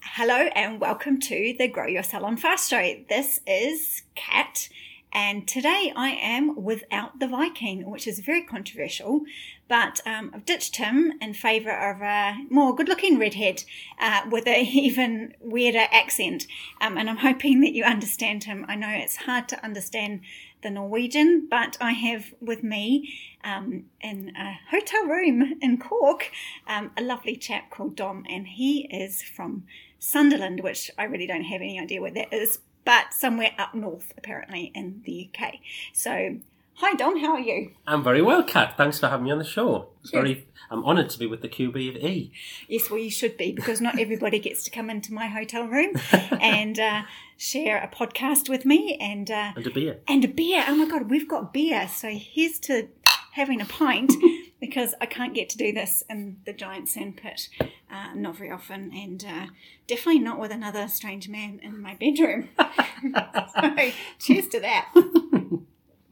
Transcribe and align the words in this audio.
Hello 0.01 0.49
and 0.55 0.81
welcome 0.81 1.21
to 1.21 1.55
the 1.57 1.69
Grow 1.69 1.87
Your 1.87 2.03
Salon 2.03 2.35
Fast 2.35 2.69
Show. 2.69 2.97
This 3.07 3.39
is 3.47 4.03
Kat. 4.15 4.67
And 5.15 5.47
today 5.47 5.93
I 5.95 6.09
am 6.09 6.61
without 6.61 7.19
the 7.19 7.27
Viking, 7.29 7.89
which 7.89 8.05
is 8.05 8.19
very 8.19 8.41
controversial. 8.41 9.21
But 9.67 9.99
um, 10.05 10.31
I've 10.33 10.45
ditched 10.45 10.75
him 10.75 11.13
in 11.19 11.33
favour 11.33 11.71
of 11.71 12.01
a 12.01 12.35
more 12.49 12.75
good 12.75 12.87
looking 12.87 13.17
redhead 13.17 13.63
uh, 13.99 14.21
with 14.29 14.47
an 14.47 14.55
even 14.65 15.33
weirder 15.39 15.87
accent. 15.91 16.45
Um, 16.79 16.97
and 16.97 17.09
I'm 17.09 17.17
hoping 17.17 17.61
that 17.61 17.73
you 17.73 17.83
understand 17.83 18.43
him. 18.43 18.65
I 18.67 18.75
know 18.75 18.89
it's 18.89 19.17
hard 19.17 19.49
to 19.49 19.63
understand 19.63 20.21
the 20.61 20.71
Norwegian, 20.71 21.47
but 21.49 21.77
I 21.79 21.91
have 21.91 22.33
with 22.41 22.63
me 22.63 23.13
um, 23.43 23.85
in 24.01 24.33
a 24.35 24.59
hotel 24.71 25.05
room 25.05 25.53
in 25.61 25.77
Cork 25.77 26.31
um, 26.67 26.91
a 26.97 27.01
lovely 27.01 27.35
chap 27.35 27.69
called 27.69 27.95
Dom, 27.95 28.25
and 28.27 28.47
he 28.47 28.87
is 28.91 29.21
from 29.21 29.63
Sunderland, 29.99 30.61
which 30.61 30.89
I 30.97 31.03
really 31.03 31.27
don't 31.27 31.43
have 31.43 31.61
any 31.61 31.79
idea 31.79 32.01
where 32.01 32.11
that 32.11 32.33
is, 32.33 32.59
but 32.83 33.13
somewhere 33.13 33.51
up 33.57 33.75
north, 33.75 34.13
apparently, 34.17 34.71
in 34.73 35.01
the 35.05 35.29
UK. 35.29 35.55
So, 35.93 36.37
hi, 36.77 36.93
Dom, 36.95 37.19
how 37.19 37.33
are 37.33 37.39
you? 37.39 37.71
I'm 37.87 38.03
very 38.03 38.21
well, 38.21 38.43
Kat. 38.43 38.75
Thanks 38.77 38.99
for 38.99 39.07
having 39.07 39.25
me 39.25 39.31
on 39.31 39.37
the 39.37 39.43
show. 39.43 39.89
It's 40.01 40.11
very, 40.11 40.47
I'm 40.69 40.83
honoured 40.85 41.09
to 41.11 41.19
be 41.19 41.25
with 41.25 41.41
the 41.41 41.49
QB 41.49 41.95
of 41.95 42.03
E. 42.03 42.31
Yes, 42.67 42.89
well, 42.89 42.99
you 42.99 43.09
should 43.09 43.37
be, 43.37 43.51
because 43.51 43.81
not 43.81 43.99
everybody 43.99 44.39
gets 44.39 44.63
to 44.65 44.71
come 44.71 44.89
into 44.89 45.13
my 45.13 45.27
hotel 45.27 45.65
room 45.67 45.93
and 46.41 46.79
uh, 46.79 47.03
share 47.37 47.77
a 47.81 47.87
podcast 47.87 48.49
with 48.49 48.65
me 48.65 48.97
and 48.99 49.29
uh, 49.31 49.53
And 49.55 49.67
a 49.67 49.71
beer. 49.71 49.99
and 50.07 50.23
a 50.23 50.27
beer. 50.27 50.63
Oh 50.67 50.75
my 50.75 50.87
God, 50.87 51.09
we've 51.09 51.27
got 51.27 51.53
beer. 51.53 51.87
So 51.87 52.09
here's 52.09 52.59
to 52.61 52.87
having 53.33 53.61
a 53.61 53.65
pint 53.65 54.13
because 54.61 54.93
I 55.01 55.05
can't 55.05 55.33
get 55.33 55.49
to 55.49 55.57
do 55.57 55.71
this 55.73 56.03
in 56.09 56.37
the 56.45 56.53
giant 56.53 56.87
sandpit 56.89 57.49
uh, 57.91 58.13
not 58.15 58.37
very 58.37 58.51
often, 58.51 58.91
and 58.93 59.23
uh, 59.25 59.45
definitely 59.87 60.19
not 60.19 60.39
with 60.39 60.51
another 60.51 60.87
strange 60.87 61.29
man 61.29 61.59
in 61.63 61.81
my 61.81 61.95
bedroom. 61.95 62.49
so 62.59 63.91
cheers 64.19 64.47
to 64.49 64.59
that. 64.61 64.91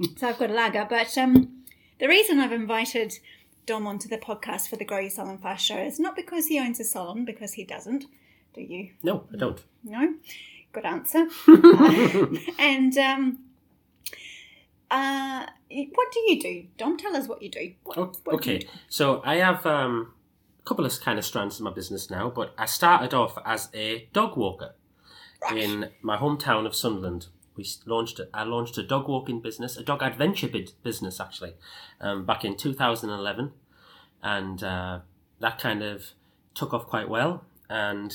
so 0.18 0.28
I've 0.30 0.38
got 0.40 0.50
a 0.50 0.54
lager, 0.54 0.86
but 0.90 1.18
um, 1.18 1.64
the 2.00 2.08
reason 2.08 2.40
I've 2.40 2.52
invited 2.52 3.14
Dom 3.66 3.88
onto 3.88 4.08
the 4.10 4.18
podcast 4.18 4.68
for 4.70 4.76
the 4.76 4.86
Grow 4.86 5.00
Your 5.00 5.10
Salon 5.10 5.38
Fast 5.38 5.66
show 5.66 5.78
is 5.78 6.00
not 6.00 6.16
because 6.16 6.48
he 6.48 6.60
owns 6.60 6.80
a 6.80 6.84
salon, 6.84 7.26
because 7.26 7.54
he 7.54 7.64
doesn't. 7.64 8.06
Do 8.54 8.62
you? 8.62 8.92
No, 9.02 9.23
I 9.34 9.38
don't. 9.38 9.64
No? 9.84 10.14
Good 10.72 10.86
answer. 10.86 11.28
and 12.60 12.98
um, 12.98 13.40
uh, 14.92 15.45
what 15.70 16.12
do 16.12 16.20
you 16.28 16.42
do? 16.42 16.66
Dom, 16.78 16.98
tell 16.98 17.16
us 17.16 17.28
what 17.28 17.42
you 17.42 17.50
do. 17.50 17.73
What, 17.84 17.98
Oh, 17.98 18.12
what 18.26 18.42
do 18.44 18.52
you 18.52 18.58
okay, 18.58 18.67
so 18.90 19.22
I 19.26 19.38
have 19.38 19.66
um, 19.66 20.14
a 20.64 20.67
couple 20.67 20.86
of 20.86 21.00
kind 21.02 21.17
of 21.17 21.26
strands 21.26 21.60
in 21.60 21.64
my 21.64 21.72
business 21.72 22.10
now, 22.12 22.30
but 22.30 22.54
I 22.58 22.66
started 22.66 23.14
off 23.14 23.38
as 23.45 23.70
a 23.73 24.08
dog 24.14 24.38
walker 24.38 24.73
Right. 25.42 25.58
in 25.58 25.90
my 26.02 26.16
hometown 26.16 26.66
of 26.66 26.73
Sunderland. 26.73 27.28
We 27.56 27.66
launched. 27.86 28.20
A, 28.20 28.28
I 28.34 28.44
launched 28.44 28.78
a 28.78 28.84
dog 28.84 29.08
walking 29.08 29.40
business, 29.42 29.78
a 29.78 29.84
dog 29.84 30.02
adventure 30.02 30.48
bid, 30.48 30.72
business 30.84 31.20
actually, 31.20 31.54
um, 32.02 32.26
back 32.26 32.44
in 32.44 32.56
2011, 32.58 33.52
and 34.23 34.64
uh, 34.64 35.00
that 35.40 35.60
kind 35.60 35.84
of 35.84 36.08
took 36.56 36.73
off 36.73 36.88
quite 36.88 37.10
well. 37.10 37.45
And 37.70 38.14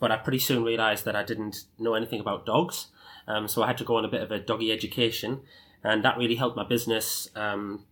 but 0.00 0.10
I 0.12 0.16
pretty 0.16 0.38
soon 0.40 0.64
realised 0.64 1.04
that 1.04 1.16
I 1.16 1.22
didn't 1.22 1.64
know 1.78 1.94
anything 1.94 2.20
about 2.20 2.44
dogs, 2.46 2.88
um, 3.28 3.48
so 3.48 3.62
I 3.62 3.68
had 3.68 3.78
to 3.78 3.84
go 3.84 3.96
on 3.96 4.04
a 4.04 4.08
bit 4.08 4.20
of 4.22 4.30
a 4.32 4.38
doggy 4.38 4.72
education, 4.72 5.40
and 5.84 6.04
that 6.04 6.18
really 6.18 6.34
helped 6.36 6.56
my 6.56 6.64
business. 6.64 7.28
Um, 7.36 7.84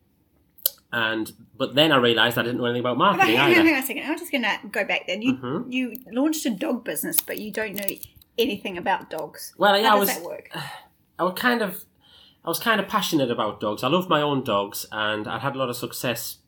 and 0.93 1.33
but 1.57 1.75
then 1.75 1.91
I 1.91 1.97
realised 1.97 2.39
I 2.39 2.43
didn't 2.43 2.59
know 2.59 2.67
anything 2.67 2.83
about 2.83 2.99
marketing 2.99 3.37
hang 3.37 3.39
on, 3.47 3.51
either. 3.51 3.63
hang 3.65 3.75
on 3.75 3.83
a 3.83 3.87
second. 3.87 4.03
I'm 4.05 4.19
just 4.19 4.31
going 4.31 4.43
to 4.43 4.59
go 4.71 4.85
back 4.85 5.07
then. 5.09 5.23
You 5.23 5.35
Mhm. 5.35 5.73
you 5.73 5.97
launched 6.13 6.47
a 6.47 6.51
dog 6.51 6.85
business, 6.85 7.21
but 7.21 7.39
you 7.41 7.51
don't 7.51 7.75
know 7.75 7.87
anything 8.39 8.79
about 8.79 9.11
dogs. 9.11 9.55
Well, 9.59 9.79
yeah, 9.79 9.89
How 9.89 9.97
I 9.97 9.99
was. 10.01 10.11
I 11.19 11.23
was 11.23 11.35
kind 11.37 11.63
of, 11.63 11.85
I 12.45 12.49
was 12.49 12.59
kind 12.59 12.81
of 12.81 12.89
passionate 12.89 13.31
about 13.31 13.61
dogs. 13.61 13.83
I 13.85 13.89
love 13.89 14.09
my 14.09 14.21
own 14.21 14.43
dogs, 14.43 14.85
and 14.91 15.29
I'd 15.29 15.41
had 15.43 15.55
a 15.55 15.59
lot 15.59 15.69
of 15.71 15.77
success 15.77 16.39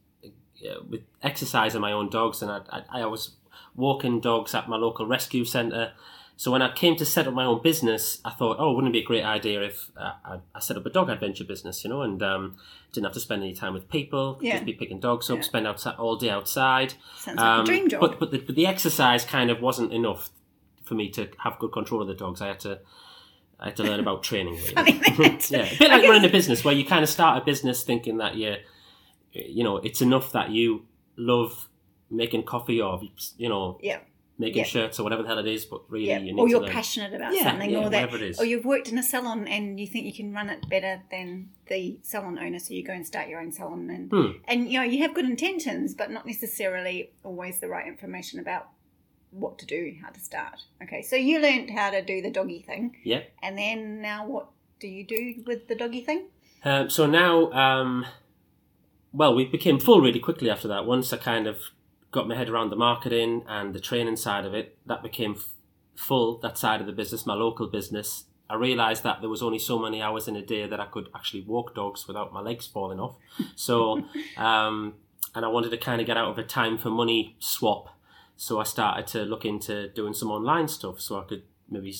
with 0.90 1.02
exercising 1.22 1.80
my 1.80 1.92
own 1.92 2.10
dogs, 2.10 2.42
and 2.42 2.50
I, 2.50 2.60
I, 2.70 3.02
I 3.02 3.06
was 3.06 3.32
walking 3.76 4.20
dogs 4.20 4.54
at 4.54 4.68
my 4.68 4.76
local 4.76 5.06
rescue 5.06 5.44
centre. 5.44 5.92
So 6.38 6.50
when 6.50 6.60
I 6.60 6.72
came 6.72 6.96
to 6.96 7.06
set 7.06 7.26
up 7.26 7.32
my 7.34 7.44
own 7.46 7.62
business, 7.62 8.20
I 8.24 8.30
thought, 8.30 8.56
oh, 8.58 8.72
wouldn't 8.72 8.90
it 8.90 8.98
be 8.98 9.02
a 9.02 9.06
great 9.06 9.22
idea 9.24 9.62
if 9.62 9.90
uh, 9.96 10.12
I, 10.24 10.38
I 10.54 10.60
set 10.60 10.76
up 10.76 10.84
a 10.84 10.90
dog 10.90 11.08
adventure 11.08 11.44
business, 11.44 11.82
you 11.84 11.88
know, 11.90 12.02
and 12.02 12.22
um, 12.22 12.56
didn't 12.92 13.04
have 13.06 13.14
to 13.14 13.20
spend 13.20 13.42
any 13.42 13.54
time 13.54 13.72
with 13.72 13.88
people, 13.88 14.38
Yeah. 14.42 14.54
just 14.54 14.66
be 14.66 14.74
picking 14.74 15.00
dogs 15.00 15.30
up, 15.30 15.36
Yeah. 15.36 15.42
spend 15.42 15.66
outside 15.66 15.94
all 15.96 16.16
day 16.16 16.28
outside. 16.30 16.94
Sounds 17.16 17.38
like 17.38 17.60
a 17.60 17.64
dream 17.64 17.88
job. 17.88 18.02
Um, 18.02 18.10
But 18.10 18.18
but 18.20 18.30
the, 18.32 18.38
but 18.38 18.54
the 18.54 18.66
exercise 18.66 19.24
kind 19.24 19.50
of 19.50 19.62
wasn't 19.62 19.92
enough 19.94 20.28
for 20.86 20.94
me 20.94 21.10
to 21.10 21.28
have 21.38 21.58
good 21.58 21.72
control 21.72 22.00
of 22.00 22.08
the 22.08 22.14
dogs. 22.14 22.40
I 22.40 22.46
had 22.48 22.60
to 22.60 22.80
I 23.60 23.66
had 23.66 23.76
to 23.76 23.82
learn 23.84 24.00
about 24.00 24.22
training. 24.30 24.58
Really. 24.76 24.92
Yeah, 25.50 25.60
a 25.62 25.78
bit 25.78 25.90
like 25.90 26.02
running 26.08 26.24
a 26.24 26.32
business 26.32 26.64
where 26.64 26.74
you 26.74 26.84
kind 26.84 27.02
of 27.02 27.08
start 27.10 27.40
a 27.42 27.44
business 27.44 27.82
thinking 27.82 28.16
that 28.18 28.34
you 28.36 28.56
you 29.32 29.62
know 29.64 29.76
it's 29.78 30.00
enough 30.00 30.32
that 30.32 30.50
you 30.50 30.84
love 31.16 31.68
making 32.10 32.44
coffee 32.44 32.80
or 32.80 33.00
you 33.36 33.48
know 33.48 33.78
yeah, 33.82 33.98
making 34.38 34.58
Yeah. 34.58 34.64
shirts 34.64 35.00
or 35.00 35.02
whatever 35.02 35.22
the 35.22 35.28
hell 35.28 35.38
it 35.38 35.46
is, 35.46 35.64
but 35.64 35.80
really 35.90 36.08
yeah. 36.08 36.18
you 36.18 36.32
need 36.34 36.40
Or 36.40 36.48
you're 36.48 36.60
learn. 36.60 36.70
passionate 36.70 37.14
about 37.14 37.34
Yeah, 37.34 37.44
something, 37.50 37.74
or 37.76 37.88
that, 37.90 38.12
it 38.14 38.22
is. 38.22 38.38
or 38.38 38.44
you've 38.44 38.64
worked 38.64 38.88
in 38.88 38.98
a 38.98 39.02
salon 39.02 39.48
and 39.48 39.80
you 39.80 39.86
think 39.86 40.04
you 40.06 40.12
can 40.12 40.32
run 40.32 40.48
it 40.50 40.68
better 40.68 41.02
than 41.10 41.50
the 41.68 41.98
salon 42.02 42.38
owner, 42.38 42.58
so 42.58 42.74
you 42.74 42.84
go 42.84 42.92
and 42.92 43.06
start 43.06 43.28
your 43.28 43.40
own 43.40 43.50
salon, 43.52 43.90
and 43.90 44.10
Hmm. 44.10 44.38
and 44.46 44.70
you 44.70 44.78
know 44.78 44.84
you 44.84 44.98
have 45.02 45.14
good 45.14 45.24
intentions, 45.24 45.94
but 45.94 46.10
not 46.10 46.26
necessarily 46.26 47.10
always 47.24 47.58
the 47.60 47.68
right 47.68 47.86
information 47.88 48.38
about 48.38 48.68
what 49.30 49.58
to 49.58 49.66
do, 49.66 49.94
how 50.02 50.10
to 50.10 50.20
start. 50.20 50.60
Okay, 50.82 51.02
so 51.02 51.16
you 51.16 51.40
learned 51.40 51.70
how 51.70 51.90
to 51.90 52.02
do 52.02 52.22
the 52.22 52.30
doggy 52.30 52.62
thing, 52.62 52.96
Yeah. 53.04 53.22
and 53.42 53.56
then 53.58 54.00
now 54.00 54.26
what 54.26 54.48
do 54.80 54.88
you 54.88 55.04
do 55.06 55.42
with 55.46 55.68
the 55.68 55.74
doggy 55.74 56.00
thing? 56.02 56.26
Um, 56.64 56.90
so 56.90 57.06
now, 57.06 57.50
um, 57.52 58.06
well, 59.12 59.34
we 59.34 59.44
became 59.46 59.78
full 59.78 60.00
really 60.00 60.20
quickly 60.20 60.50
after 60.50 60.68
that. 60.68 60.86
Once 60.86 61.12
I 61.12 61.16
kind 61.16 61.46
of 61.46 61.58
got 62.12 62.28
my 62.28 62.34
head 62.36 62.48
around 62.48 62.70
the 62.70 62.76
marketing 62.76 63.44
and 63.48 63.74
the 63.74 63.80
training 63.80 64.16
side 64.16 64.44
of 64.44 64.54
it, 64.54 64.76
that 64.86 65.02
became 65.02 65.32
f- 65.36 65.54
full, 65.96 66.38
that 66.38 66.58
side 66.58 66.80
of 66.80 66.86
the 66.86 66.92
business, 66.92 67.26
my 67.26 67.34
local 67.34 67.66
business. 67.66 68.24
I 68.48 68.54
realised 68.54 69.02
that 69.02 69.20
there 69.20 69.28
was 69.30 69.42
only 69.42 69.58
so 69.58 69.78
many 69.78 70.00
hours 70.00 70.28
in 70.28 70.36
a 70.36 70.42
day 70.42 70.66
that 70.68 70.78
I 70.78 70.86
could 70.86 71.08
actually 71.14 71.42
walk 71.42 71.74
dogs 71.74 72.06
without 72.06 72.32
my 72.32 72.40
legs 72.40 72.66
falling 72.66 73.00
off. 73.00 73.16
So, 73.54 74.04
um, 74.36 74.94
and 75.34 75.44
I 75.44 75.48
wanted 75.48 75.70
to 75.70 75.76
kind 75.78 76.00
of 76.00 76.06
get 76.06 76.16
out 76.16 76.28
of 76.30 76.38
a 76.38 76.44
time 76.44 76.78
for 76.78 76.90
money 76.90 77.36
swap. 77.38 77.88
So 78.36 78.60
I 78.60 78.64
started 78.64 79.06
to 79.08 79.22
look 79.22 79.44
into 79.44 79.88
doing 79.88 80.14
some 80.14 80.30
online 80.30 80.68
stuff 80.68 81.00
so 81.00 81.18
I 81.18 81.24
could 81.24 81.42
maybe 81.68 81.94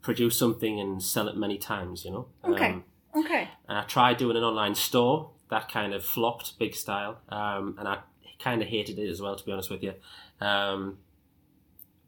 produce 0.00 0.38
something 0.38 0.80
and 0.80 1.02
sell 1.02 1.28
it 1.28 1.36
many 1.36 1.56
times, 1.58 2.04
you 2.04 2.10
know? 2.10 2.26
Okay. 2.44 2.72
Um, 2.72 2.84
Okay, 3.14 3.48
and 3.68 3.76
I 3.76 3.82
tried 3.82 4.16
doing 4.16 4.38
an 4.38 4.42
online 4.42 4.74
store 4.74 5.32
that 5.50 5.70
kind 5.70 5.92
of 5.92 6.02
flopped 6.02 6.58
big 6.58 6.74
style, 6.74 7.20
um, 7.28 7.76
and 7.78 7.86
I 7.86 7.98
kind 8.38 8.62
of 8.62 8.68
hated 8.68 8.98
it 8.98 9.06
as 9.08 9.20
well, 9.20 9.36
to 9.36 9.44
be 9.44 9.52
honest 9.52 9.70
with 9.70 9.82
you. 9.82 9.92
Um, 10.40 10.98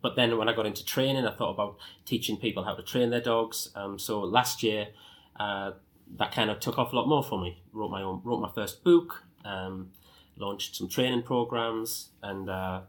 but 0.01 0.17
then 0.17 0.39
when 0.39 0.49
I 0.49 0.55
got 0.55 0.65
into 0.65 0.83
training, 0.85 1.27
I 1.27 1.35
thought 1.35 1.51
about 1.51 1.77
teaching 2.07 2.39
people 2.39 2.65
how 2.65 2.75
to 2.75 2.83
train 2.83 3.11
their 3.11 3.21
dogs. 3.21 3.71
Um, 3.75 3.99
so 3.99 4.21
last 4.21 4.63
year, 4.63 4.89
uh, 5.39 5.73
that 6.17 6.33
kind 6.33 6.51
of 6.51 6.59
took 6.59 6.79
off 6.79 6.93
a 6.93 6.97
lot 6.97 7.07
more 7.07 7.23
for 7.23 7.39
me. 7.39 7.63
Wrote 7.73 7.91
my 7.91 8.03
own, 8.03 8.23
wrote 8.25 8.41
my 8.41 8.51
first 8.55 8.83
book, 8.83 9.25
um, 9.45 9.91
launched 10.39 10.77
some 10.77 10.89
training 10.89 11.23
programs, 11.23 12.11
and 12.23 12.49
uh, 12.49 12.81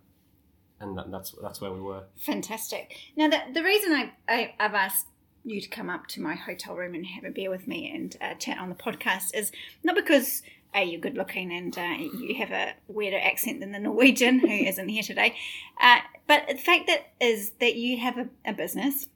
and 0.80 0.98
that, 0.98 1.12
that's 1.12 1.33
that's 1.42 1.62
where 1.62 1.72
we 1.72 1.81
were. 1.81 2.04
fantastic. 2.18 2.95
Now 3.16 3.30
the 3.30 3.39
the 3.54 3.63
reason 3.63 3.92
I, 3.94 4.12
I 4.27 4.54
I've 4.60 4.74
asked 4.74 5.07
you 5.44 5.62
to 5.62 5.68
come 5.69 5.89
up 5.89 6.07
to 6.07 6.22
my 6.22 6.36
hotel 6.36 6.75
room 6.75 6.95
and 6.95 7.06
have 7.06 7.24
a 7.24 7.30
beer 7.30 7.50
with 7.50 7.68
me 7.68 7.92
and 7.94 8.16
uh, 8.19 8.33
chat 8.33 8.57
on 8.57 8.69
the 8.69 8.75
podcast 8.75 9.36
is 9.36 9.51
not 9.83 9.95
because 9.95 10.42
a 10.74 10.83
you're 10.83 11.00
good 11.00 11.16
looking 11.16 11.54
and 11.54 11.77
uh, 11.77 11.95
you 12.19 12.36
have 12.36 12.51
a 12.51 12.74
weirder 12.88 13.19
accent 13.19 13.60
than 13.60 13.72
the 13.72 13.80
Norwegian 13.80 14.39
who 14.39 14.48
isn't 14.50 14.89
here 14.89 15.04
today, 15.04 15.36
uh, 15.81 16.00
but 16.27 16.48
the 16.48 16.57
fact 16.57 16.88
that 16.88 17.13
is 17.22 17.51
that 17.60 17.75
you 17.75 17.98
have 18.00 18.18
a, 18.18 18.27
a 18.45 18.54
business 18.54 19.07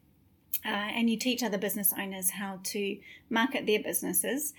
uh, 0.66 0.70
and 0.70 1.10
you 1.10 1.18
teach 1.18 1.44
other 1.44 1.58
business 1.58 1.94
owners 1.98 2.32
how 2.32 2.60
to 2.64 2.98
market 3.30 3.66
their 3.66 3.82
businesses, 3.82 4.54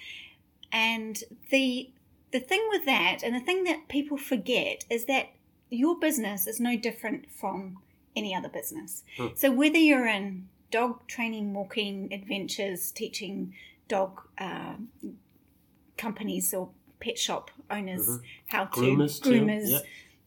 and 0.72 1.22
the 1.50 1.90
the 2.32 2.40
thing 2.40 2.64
with 2.70 2.84
that 2.84 3.22
and 3.22 3.34
the 3.34 3.40
thing 3.40 3.64
that 3.64 3.88
people 3.88 4.16
forget 4.16 4.84
is 4.90 5.06
that 5.06 5.30
your 5.70 5.98
business 5.98 6.46
is 6.46 6.60
no 6.60 6.76
different 6.76 7.30
from 7.30 7.78
any 8.16 8.34
other 8.34 8.48
business. 8.48 9.04
Hmm. 9.16 9.28
So 9.34 9.50
whether 9.50 9.78
you're 9.78 10.06
in 10.06 10.48
dog 10.70 11.06
training, 11.06 11.52
walking 11.54 12.12
adventures, 12.12 12.90
teaching 12.90 13.54
dog 13.88 14.20
uh, 14.38 14.74
companies 15.96 16.52
or 16.54 16.70
pet 17.00 17.18
shop 17.18 17.50
owners 17.70 18.06
Mhm. 18.08 18.22
how 18.46 18.64
to 18.66 18.80
Groomers 18.80 19.22
too, 19.22 19.30
groomers, 19.30 19.70
yeah. 19.70 19.78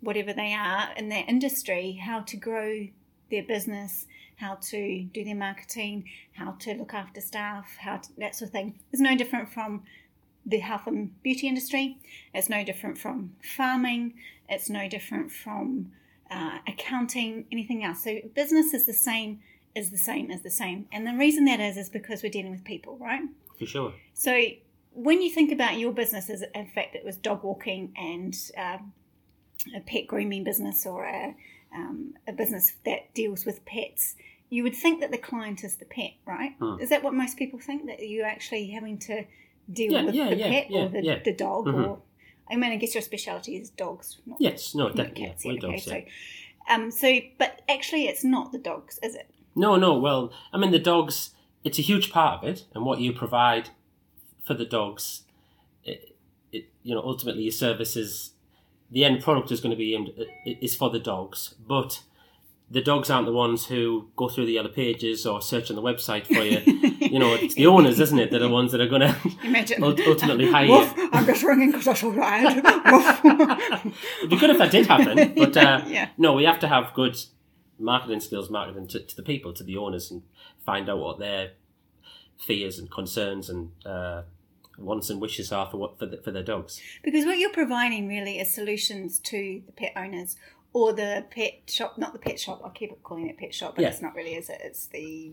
whatever 0.02 0.34
they 0.34 0.54
are 0.54 0.92
in 0.96 1.10
their 1.10 1.24
industry, 1.28 1.94
how 1.94 2.22
to 2.22 2.38
grow 2.38 2.88
their 3.30 3.44
business, 3.44 4.06
how 4.38 4.56
to 4.56 5.04
do 5.04 5.24
their 5.24 5.36
marketing, 5.36 6.10
how 6.34 6.52
to 6.54 6.74
look 6.74 6.94
after 6.94 7.22
staff, 7.22 7.78
how 7.78 7.98
to, 7.98 8.10
that 8.18 8.36
sort 8.36 8.50
of 8.50 8.52
thing. 8.52 8.80
It's 8.92 9.02
no 9.02 9.16
different 9.16 9.50
from 9.50 9.84
the 10.46 10.60
health 10.60 10.88
and 10.88 11.22
beauty 11.24 11.48
industry. 11.48 11.98
It's 12.34 12.50
no 12.50 12.64
different 12.64 12.98
from 12.98 13.36
farming. 13.42 14.16
It's 14.50 14.70
no 14.70 14.90
different 14.90 15.32
from 15.32 15.92
uh, 16.30 16.60
accounting, 16.68 17.46
anything 17.52 17.84
else. 17.84 18.04
So 18.04 18.20
business 18.34 18.74
is 18.74 18.86
the 18.86 18.94
same, 18.94 19.40
is 19.76 19.92
the 19.92 19.98
same, 19.98 20.32
is 20.32 20.42
the 20.42 20.50
same. 20.50 20.88
And 20.92 21.08
the 21.08 21.14
reason 21.14 21.46
that 21.46 21.60
is 21.60 21.78
is 21.78 21.90
because 21.90 22.24
we're 22.24 22.32
dealing 22.32 22.52
with 22.52 22.64
people, 22.64 22.98
right? 23.00 23.22
For 23.58 23.66
sure. 23.66 23.94
So 24.14 24.46
when 24.92 25.22
you 25.22 25.32
think 25.32 25.52
about 25.52 25.78
your 25.78 25.92
business 25.92 26.30
as 26.30 26.44
in 26.54 26.68
fact 26.68 26.96
it 26.96 27.04
was 27.04 27.16
dog 27.16 27.44
walking 27.44 27.94
and 27.98 28.36
um, 28.58 28.94
a 29.76 29.80
pet 29.80 30.08
grooming 30.08 30.44
business 30.44 30.86
or 30.86 31.06
a, 31.06 31.36
um, 31.74 32.14
a 32.28 32.34
business 32.34 32.74
that 32.86 33.14
deals 33.14 33.46
with 33.46 33.66
pets, 33.66 34.16
you 34.50 34.64
would 34.64 34.76
think 34.76 35.02
that 35.02 35.12
the 35.12 35.18
client 35.18 35.64
is 35.64 35.78
the 35.78 35.86
pet, 35.86 36.12
right? 36.26 36.54
Hmm. 36.60 36.80
Is 36.80 36.90
that 36.90 37.04
what 37.04 37.14
most 37.14 37.38
people 37.38 37.60
think 37.60 37.86
that 37.88 38.08
you're 38.08 38.26
actually 38.26 38.68
having 38.68 39.00
to 39.00 39.26
deal 39.72 39.92
Yeah, 39.94 40.04
with 40.06 40.16
yeah, 40.16 40.30
the 40.30 40.36
yeah, 40.36 40.50
pet 40.50 40.68
or 40.72 40.90
the, 40.90 41.22
the 41.24 41.34
dog 41.34 41.66
Mhm. 41.66 41.88
or 41.90 42.00
I 42.52 42.56
mean 42.56 42.72
I 42.72 42.78
guess 42.78 42.94
your 42.94 43.02
speciality 43.02 43.56
is 43.56 43.70
dogs, 43.70 44.20
not 44.26 44.38
Yes, 44.42 44.76
no. 44.76 44.90
Yeah, 44.94 45.06
cats. 45.10 45.46
yeah, 45.46 45.52
okay, 45.54 45.60
dogs, 45.60 45.88
yeah. 45.88 45.94
so 45.94 46.74
um 46.74 46.92
so 46.92 47.20
but 47.38 47.62
actually 47.70 48.08
it's 48.08 48.24
not 48.24 48.52
the 48.52 48.58
dogs, 48.60 49.00
is 49.04 49.16
it? 49.16 49.30
No, 49.56 49.76
no. 49.76 49.98
Well, 50.00 50.32
I 50.52 50.58
mean, 50.58 50.72
the 50.72 50.80
dogs. 50.80 51.32
It's 51.64 51.78
a 51.80 51.84
huge 51.84 52.12
part 52.12 52.44
of 52.44 52.50
it, 52.50 52.66
and 52.74 52.84
what 52.86 53.00
you 53.00 53.14
provide 53.14 53.70
for 54.44 54.54
the 54.56 54.66
dogs. 54.66 55.24
It, 55.86 56.16
it, 56.52 56.66
you 56.82 56.94
know, 56.96 57.02
ultimately, 57.02 57.44
your 57.44 57.52
services 57.52 58.32
the 58.92 59.06
end 59.06 59.22
product 59.24 59.52
is 59.52 59.62
going 59.62 59.72
to 59.72 59.78
be 59.78 59.96
aimed 59.96 60.12
is 60.46 60.76
for 60.76 60.90
the 60.90 61.00
dogs, 61.00 61.56
but 61.68 62.04
the 62.74 62.82
dogs 62.82 63.12
aren't 63.12 63.28
the 63.28 63.32
ones 63.32 63.68
who 63.68 64.10
go 64.16 64.28
through 64.28 64.48
the 64.48 64.54
yellow 64.54 64.68
pages 64.70 65.28
or 65.28 65.44
search 65.44 65.70
on 65.70 65.76
the 65.76 65.82
website 65.82 66.26
for 66.26 66.42
you. 66.42 66.60
you 67.08 67.20
know, 67.20 67.36
it's 67.36 67.54
the 67.54 67.68
owners, 67.68 68.00
isn't 68.00 68.18
it, 68.18 68.32
that 68.32 68.38
are 68.38 68.48
the 68.48 68.50
ones 68.50 68.72
that 68.72 68.82
are 68.82 68.88
going 68.88 69.02
to 69.02 69.16
ultimately 69.80 70.52
hire 70.52 70.68
Woof, 70.68 70.98
you. 70.98 71.10
I'm 71.14 71.24
just 71.24 71.44
ringing 71.44 71.72
because 71.72 71.88
I 71.88 71.94
saw. 71.94 72.10
Woof. 72.92 73.94
It'd 74.18 74.30
be 74.32 74.38
good 74.38 74.50
if 74.50 74.58
that 74.58 74.72
did 74.72 74.88
happen, 74.88 75.36
but 75.36 75.56
uh, 75.56 75.84
Yeah. 75.88 76.10
no, 76.18 76.34
we 76.34 76.46
have 76.46 76.60
to 76.62 76.68
have 76.68 76.94
good 76.96 77.16
marketing 77.78 78.22
skills, 78.22 78.50
marketing 78.50 78.88
to, 78.88 79.02
to 79.02 79.16
the 79.16 79.24
people, 79.24 79.54
to 79.54 79.64
the 79.64 79.78
owners, 79.78 80.10
and 80.10 80.24
find 80.66 80.90
out 80.90 80.98
what 80.98 81.20
their 81.20 81.52
fears 82.40 82.80
and 82.80 82.90
concerns 82.90 83.52
and 83.52 83.70
uh, 83.86 84.24
wants 84.80 85.12
and 85.12 85.22
wishes 85.22 85.52
are 85.52 85.70
for 85.70 85.78
what 85.78 86.00
for, 86.00 86.08
the, 86.08 86.18
for 86.18 86.32
their 86.32 86.42
dogs. 86.42 86.82
Because 87.04 87.24
what 87.28 87.38
you're 87.38 87.52
providing 87.52 88.08
really 88.08 88.40
is 88.40 88.52
solutions 88.52 89.20
to 89.20 89.62
the 89.68 89.72
pet 89.74 89.94
owners 89.96 90.38
or 90.74 90.92
the 90.94 91.26
pet 91.30 91.62
shop, 91.68 91.98
not 91.98 92.14
the 92.14 92.20
pet 92.20 92.40
shop. 92.40 92.62
I 92.66 92.70
keep 92.70 93.02
calling 93.04 93.28
it 93.30 93.38
pet 93.38 93.54
shop, 93.54 93.76
but 93.76 93.84
Yeah. 93.84 93.90
it's 93.90 94.02
not 94.02 94.16
really, 94.16 94.34
is 94.36 94.50
it? 94.50 94.60
It's 94.64 94.88
the 94.88 95.32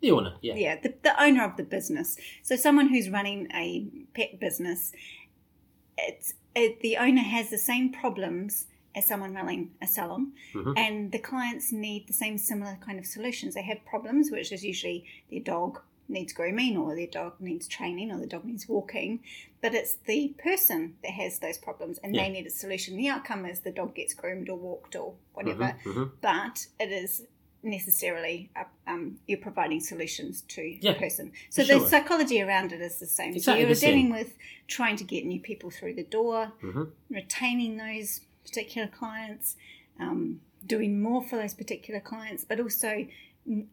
The 0.00 0.10
owner, 0.12 0.34
yeah, 0.40 0.54
yeah, 0.54 0.80
the, 0.80 0.94
the 1.02 1.22
owner 1.22 1.44
of 1.44 1.56
the 1.56 1.62
business. 1.62 2.16
So 2.42 2.56
someone 2.56 2.88
who's 2.88 3.10
running 3.10 3.48
a 3.54 3.86
pet 4.14 4.38
business, 4.40 4.92
it's 5.98 6.34
it, 6.54 6.80
the 6.80 6.96
owner 6.96 7.22
has 7.22 7.50
the 7.50 7.58
same 7.58 7.92
problems 7.92 8.66
as 8.96 9.06
someone 9.06 9.34
running 9.34 9.70
a 9.80 9.86
salon, 9.86 10.32
Mhm. 10.52 10.74
and 10.76 11.12
the 11.12 11.18
clients 11.18 11.70
need 11.70 12.08
the 12.08 12.12
same 12.12 12.36
similar 12.38 12.76
kind 12.84 12.98
of 12.98 13.06
solutions. 13.06 13.54
They 13.54 13.62
have 13.62 13.84
problems, 13.84 14.30
which 14.32 14.50
is 14.52 14.64
usually 14.64 15.04
their 15.30 15.40
dog 15.40 15.80
needs 16.10 16.32
grooming, 16.32 16.76
or 16.76 16.94
their 16.94 17.06
dog 17.06 17.34
needs 17.40 17.66
training, 17.68 18.10
or 18.12 18.18
the 18.18 18.26
dog 18.26 18.44
needs 18.44 18.68
walking. 18.68 19.20
But 19.62 19.74
it's 19.74 19.94
the 20.06 20.34
person 20.42 20.96
that 21.02 21.12
has 21.12 21.38
those 21.38 21.58
problems, 21.58 21.98
and 21.98 22.14
Yeah. 22.14 22.24
they 22.24 22.30
need 22.30 22.46
a 22.46 22.50
solution. 22.50 22.96
The 22.96 23.08
outcome 23.08 23.46
is 23.46 23.60
the 23.60 23.70
dog 23.70 23.94
gets 23.94 24.14
groomed 24.14 24.48
or 24.48 24.56
walked 24.56 24.96
or 24.96 25.14
whatever 25.34 25.76
Mhm, 25.84 25.92
mhm. 25.94 26.10
but 26.20 26.66
it 26.78 26.90
is 26.90 27.22
necessarily 27.62 28.50
um, 28.86 29.18
you're 29.28 29.38
providing 29.38 29.80
solutions 29.80 30.42
to 30.48 30.62
Yeah, 30.62 30.92
the 30.94 30.98
person. 30.98 31.32
So 31.50 31.62
the 31.62 31.78
sure. 31.78 31.88
psychology 31.88 32.40
around 32.40 32.72
it 32.72 32.80
is 32.80 32.98
the 32.98 33.06
same. 33.06 33.34
Exactly 33.34 33.62
so 33.62 33.68
you're 33.68 33.74
dealing 33.94 34.10
with 34.10 34.34
trying 34.66 34.96
to 34.96 35.04
get 35.04 35.24
new 35.26 35.40
people 35.40 35.70
through 35.70 35.94
the 35.94 36.02
door, 36.04 36.52
Mhm. 36.62 36.90
retaining 37.10 37.76
those 37.76 38.20
particular 38.44 38.88
clients, 38.88 39.56
um, 39.98 40.40
doing 40.66 41.00
more 41.02 41.22
for 41.22 41.36
those 41.36 41.54
particular 41.54 42.00
clients, 42.00 42.44
but 42.44 42.58
also 42.60 43.06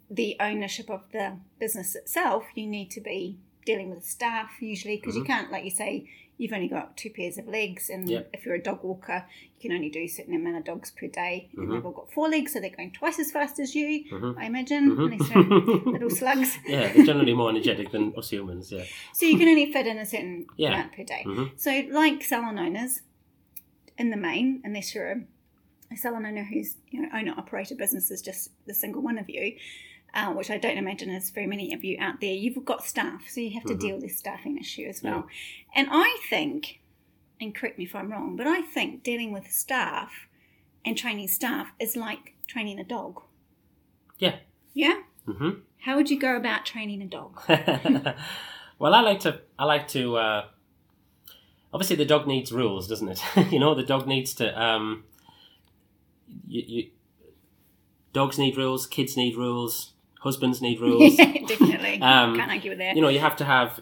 the 0.09 0.35
ownership 0.39 0.89
of 0.89 1.03
the 1.11 1.37
business 1.59 1.95
itself. 1.95 2.45
You 2.55 2.67
need 2.67 2.89
to 2.91 3.01
be 3.01 3.37
dealing 3.65 3.89
with 3.89 4.05
staff 4.05 4.51
usually 4.61 4.95
because 4.97 5.15
you 5.15 5.23
Mhm. 5.23 5.27
can't, 5.27 5.51
like 5.51 5.63
you 5.65 5.69
say, 5.71 6.09
you've 6.39 6.53
only 6.53 6.67
got 6.67 6.95
two 6.95 7.09
pairs 7.09 7.37
of 7.37 7.47
legs, 7.47 7.89
and 7.89 8.07
Yep. 8.09 8.29
if 8.33 8.45
you're 8.45 8.55
a 8.55 8.61
dog 8.61 8.83
walker, 8.83 9.25
you 9.55 9.69
can 9.69 9.71
only 9.75 9.89
do 9.89 9.99
a 10.01 10.07
certain 10.07 10.35
amount 10.35 10.55
of 10.55 10.63
dogs 10.63 10.91
per 10.91 11.07
day, 11.07 11.49
and 11.57 11.67
Mhm. 11.67 11.71
they've 11.73 11.85
all 11.85 11.91
got 11.91 12.11
four 12.11 12.29
legs, 12.29 12.53
so 12.53 12.59
they're 12.59 12.69
going 12.69 12.91
twice 12.91 13.17
as 13.19 13.31
fast 13.31 13.59
as 13.59 13.75
you. 13.75 14.05
Mhm. 14.11 14.35
I 14.37 14.45
imagine, 14.45 14.91
Mhm. 14.95 15.11
unless 15.13 15.29
they're 15.29 15.43
little 15.93 16.09
slugs. 16.11 16.57
yeah, 16.67 16.93
they're 16.93 17.05
generally 17.05 17.33
more 17.33 17.49
energetic 17.49 17.91
than 17.91 18.13
us 18.15 18.29
humans. 18.29 18.71
Yeah, 18.71 18.83
So 19.13 19.25
you 19.25 19.37
can 19.37 19.47
only 19.49 19.71
fit 19.71 19.87
in 19.87 19.97
a 19.97 20.05
certain 20.05 20.45
Yeah. 20.57 20.69
amount 20.75 20.93
per 20.93 21.03
day. 21.03 21.23
Mhm. 21.25 21.51
So, 21.59 21.71
like 21.91 22.23
salon 22.23 22.57
owners, 22.59 23.01
in 23.97 24.11
the 24.11 24.17
main, 24.17 24.61
unless 24.63 24.93
you're 24.93 25.07
a, 25.11 25.23
a 25.91 25.95
salon 25.97 26.25
owner 26.25 26.43
who's 26.43 26.75
you 26.89 27.01
know 27.01 27.09
owner 27.13 27.33
operator 27.37 27.75
business 27.75 28.11
is 28.11 28.21
just 28.21 28.51
the 28.65 28.73
single 28.73 29.01
one 29.01 29.17
of 29.17 29.29
you, 29.29 29.55
uh, 30.13 30.31
which 30.33 30.49
I 30.49 30.57
don't 30.57 30.77
imagine 30.77 31.09
is 31.09 31.29
very 31.29 31.47
many 31.47 31.73
of 31.73 31.83
you 31.83 31.97
out 31.99 32.19
there. 32.21 32.33
You've 32.33 32.63
got 32.65 32.83
staff, 32.83 33.23
so 33.29 33.39
you 33.41 33.51
have 33.51 33.63
to 33.65 33.75
Mhm. 33.75 33.79
deal 33.79 33.95
with 33.95 34.03
this 34.03 34.17
staffing 34.17 34.57
issue 34.57 34.85
as 34.87 35.01
well. 35.03 35.27
And 35.75 35.87
I 35.91 36.17
think, 36.29 36.81
and 37.39 37.53
correct 37.55 37.77
me 37.77 37.85
if 37.85 37.95
I'm 37.95 38.11
wrong, 38.11 38.35
but 38.35 38.47
I 38.47 38.61
think 38.61 39.03
dealing 39.03 39.31
with 39.31 39.49
staff 39.51 40.27
and 40.83 40.97
training 40.97 41.27
staff 41.27 41.67
is 41.79 41.95
like 41.95 42.33
training 42.47 42.79
a 42.79 42.83
dog. 42.83 43.21
yeah. 44.19 44.37
Yeah. 44.73 45.01
Mm-hmm. 45.27 45.49
How 45.81 45.95
would 45.95 46.09
you 46.09 46.19
go 46.19 46.35
about 46.35 46.65
training 46.65 47.01
a 47.01 47.05
dog? 47.07 47.41
well, 48.79 48.93
I 48.93 49.01
like 49.01 49.19
to. 49.21 49.41
I 49.57 49.65
like 49.65 49.87
to. 49.89 50.17
Uh, 50.17 50.45
obviously, 51.73 51.95
the 51.95 52.05
dog 52.05 52.27
needs 52.27 52.51
rules, 52.51 52.87
doesn't 52.87 53.07
it? 53.09 53.21
you 53.51 53.59
know, 53.59 53.73
the 53.75 53.83
dog 53.83 54.07
needs 54.07 54.33
to. 54.35 54.59
Um, 54.61 55.03
you, 56.47 56.63
you, 56.67 56.89
dogs 58.13 58.37
need 58.37 58.57
rules. 58.57 58.87
Kids 58.87 59.15
need 59.17 59.35
rules. 59.35 59.93
Husbands 60.21 60.61
need 60.61 60.79
rules. 60.81 61.17
yeah, 61.17 61.33
definitely. 61.47 61.99
Um, 62.01 62.35
Can't 62.35 62.51
argue 62.51 62.71
with 62.71 62.79
that. 62.79 62.95
you 62.95 63.01
know, 63.01 63.07
you 63.09 63.19
have 63.19 63.35
to 63.37 63.45
have. 63.45 63.79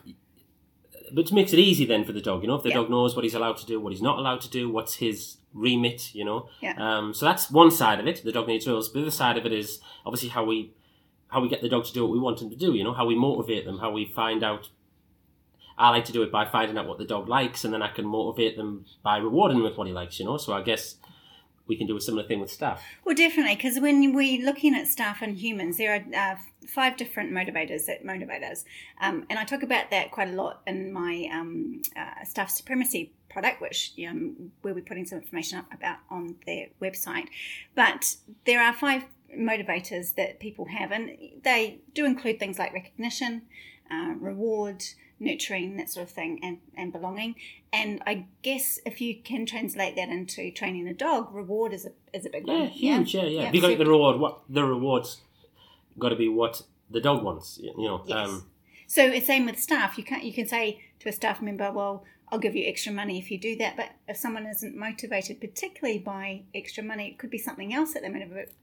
but 1.10 1.16
Which 1.16 1.32
makes 1.34 1.54
it 1.54 1.60
easy 1.60 1.86
then 1.86 2.04
for 2.06 2.14
the 2.14 2.22
dog. 2.22 2.42
You 2.42 2.48
know, 2.48 2.56
if 2.56 2.64
the 2.64 2.70
Yeah. 2.70 2.76
dog 2.76 2.90
knows 2.90 3.16
what 3.16 3.24
he's 3.24 3.34
allowed 3.36 3.58
to 3.58 3.66
do, 3.66 3.80
what 3.80 3.92
he's 3.92 4.02
not 4.02 4.18
allowed 4.20 4.42
to 4.42 4.50
do, 4.50 4.70
what's 4.70 4.96
his 4.96 5.38
remit. 5.54 6.14
You 6.16 6.26
know. 6.26 6.50
Yeah. 6.62 6.74
Um, 6.78 7.14
so 7.14 7.26
that's 7.26 7.50
one 7.52 7.72
side 7.72 8.00
of 8.00 8.08
it. 8.08 8.24
The 8.24 8.32
dog 8.32 8.48
needs 8.48 8.68
rules. 8.68 8.90
But 8.90 9.00
the 9.00 9.02
other 9.06 9.12
side 9.12 9.38
of 9.38 9.46
it 9.46 9.52
is 9.54 9.80
obviously 10.06 10.30
how 10.30 10.44
we 10.46 10.74
how 11.28 11.42
we 11.42 11.50
get 11.50 11.62
the 11.62 11.70
dog 11.70 11.84
to 11.86 11.94
do 11.94 12.04
what 12.04 12.12
we 12.12 12.20
want 12.20 12.42
him 12.42 12.50
to 12.50 12.56
do. 12.56 12.74
You 12.74 12.84
know, 12.84 12.94
how 12.94 13.06
we 13.06 13.16
motivate 13.16 13.66
them, 13.66 13.80
how 13.80 13.92
we 13.92 14.06
find 14.06 14.44
out. 14.44 14.70
I 15.78 15.90
like 15.90 16.06
to 16.06 16.14
do 16.14 16.24
it 16.24 16.32
by 16.32 16.46
finding 16.46 16.78
out 16.78 16.88
what 16.88 17.00
the 17.00 17.06
dog 17.06 17.28
likes, 17.28 17.66
and 17.66 17.74
then 17.74 17.82
I 17.82 17.90
can 17.90 18.06
motivate 18.06 18.56
them 18.56 18.86
by 19.04 19.18
rewarding 19.18 19.58
him 19.58 19.64
with 19.66 19.78
what 19.78 19.88
he 19.88 19.94
likes. 19.94 20.20
You 20.20 20.26
know, 20.26 20.38
so 20.38 20.54
I 20.54 20.62
guess 20.62 20.96
we 21.68 21.76
can 21.76 21.88
do 21.88 21.98
a 21.98 22.02
similar 22.02 22.28
thing 22.28 22.40
with 22.40 22.52
staff. 22.52 22.84
Well, 23.04 23.16
definitely, 23.16 23.56
because 23.56 23.80
when 23.80 24.14
we're 24.14 24.46
looking 24.46 24.76
at 24.76 24.88
staff 24.88 25.22
and 25.22 25.38
humans, 25.38 25.78
there 25.78 25.96
are 25.96 26.34
uh, 26.34 26.36
five 26.68 26.98
different 26.98 27.32
motivators 27.32 27.86
that 27.86 28.06
motivate 28.06 28.44
us. 28.44 28.66
Um, 29.02 29.26
and 29.30 29.40
I 29.40 29.46
talk 29.46 29.64
about 29.64 29.92
that 29.92 30.12
quite 30.12 30.30
a 30.30 30.34
lot 30.34 30.62
in 30.68 30.92
my 30.92 31.30
um, 31.32 31.82
uh, 31.96 32.24
staff 32.24 32.50
supremacy 32.50 33.14
product, 33.30 33.62
which 33.62 33.94
um, 34.08 34.52
we'll 34.64 34.76
be 34.76 34.82
putting 34.82 35.06
some 35.06 35.20
information 35.20 35.60
up 35.60 35.66
about 35.74 35.98
on 36.10 36.36
their 36.46 36.68
website. 36.82 37.28
But 37.76 38.16
there 38.46 38.62
are 38.62 38.74
five 38.74 39.04
motivators 39.36 40.16
that 40.16 40.40
people 40.40 40.66
have, 40.66 40.92
and 40.92 41.18
they 41.44 41.80
do 41.94 42.06
include 42.06 42.40
things 42.40 42.60
like 42.60 42.74
recognition, 42.74 43.44
uh, 43.92 44.14
reward, 44.20 44.84
nurturing, 45.20 45.78
that 45.78 45.90
sort 45.90 46.08
of 46.08 46.12
thing, 46.14 46.40
and, 46.44 46.58
and 46.76 46.92
belonging. 46.92 47.36
And 47.72 48.02
I 48.06 48.26
guess 48.42 48.80
if 48.86 49.00
you 49.02 49.16
can 49.22 49.46
translate 49.46 49.96
that 49.96 50.10
into 50.10 50.52
training 50.52 50.88
a 50.88 50.94
dog, 50.94 51.34
reward 51.34 51.74
is 51.74 51.86
a 51.86 51.92
is 52.18 52.26
a 52.26 52.30
big 52.30 52.48
Yeah, 52.48 52.54
one. 52.60 52.68
huge. 52.70 53.16
Yeah, 53.16 53.24
yeah. 53.24 53.42
Yeah, 53.44 53.52
Because 53.52 53.72
so- 53.74 53.78
the 53.78 53.86
reward, 53.90 54.20
what 54.20 54.42
the 54.50 54.64
rewards, 54.64 55.22
got 55.98 56.10
to 56.10 56.16
be 56.16 56.28
what 56.30 56.62
the 56.90 57.02
dog 57.02 57.24
wants. 57.24 57.60
You 57.62 57.74
know. 57.78 58.04
Yes. 58.06 58.30
Um, 58.30 58.46
So 58.88 59.04
it's 59.06 59.26
same 59.28 59.46
with 59.46 59.60
staff. 59.60 59.98
You 59.98 60.04
can't 60.04 60.24
you 60.24 60.34
can 60.34 60.48
say 60.48 60.82
to 61.00 61.10
a 61.10 61.12
staff 61.12 61.42
member, 61.42 61.72
"Well, 61.72 62.04
I'll 62.30 62.40
give 62.40 62.56
you 62.56 62.68
extra 62.68 62.92
money 62.94 63.18
if 63.18 63.32
you 63.32 63.38
do 63.40 63.56
that." 63.58 63.76
But 63.76 63.90
if 64.08 64.18
someone 64.18 64.46
isn't 64.46 64.76
motivated, 64.76 65.42
particularly 65.42 66.00
by 66.00 66.44
extra 66.54 66.84
money, 66.84 67.08
it 67.08 67.18
could 67.18 67.30
be 67.32 67.38
something 67.40 67.74
else 67.74 67.94
that 67.94 68.02
they're 68.04 68.12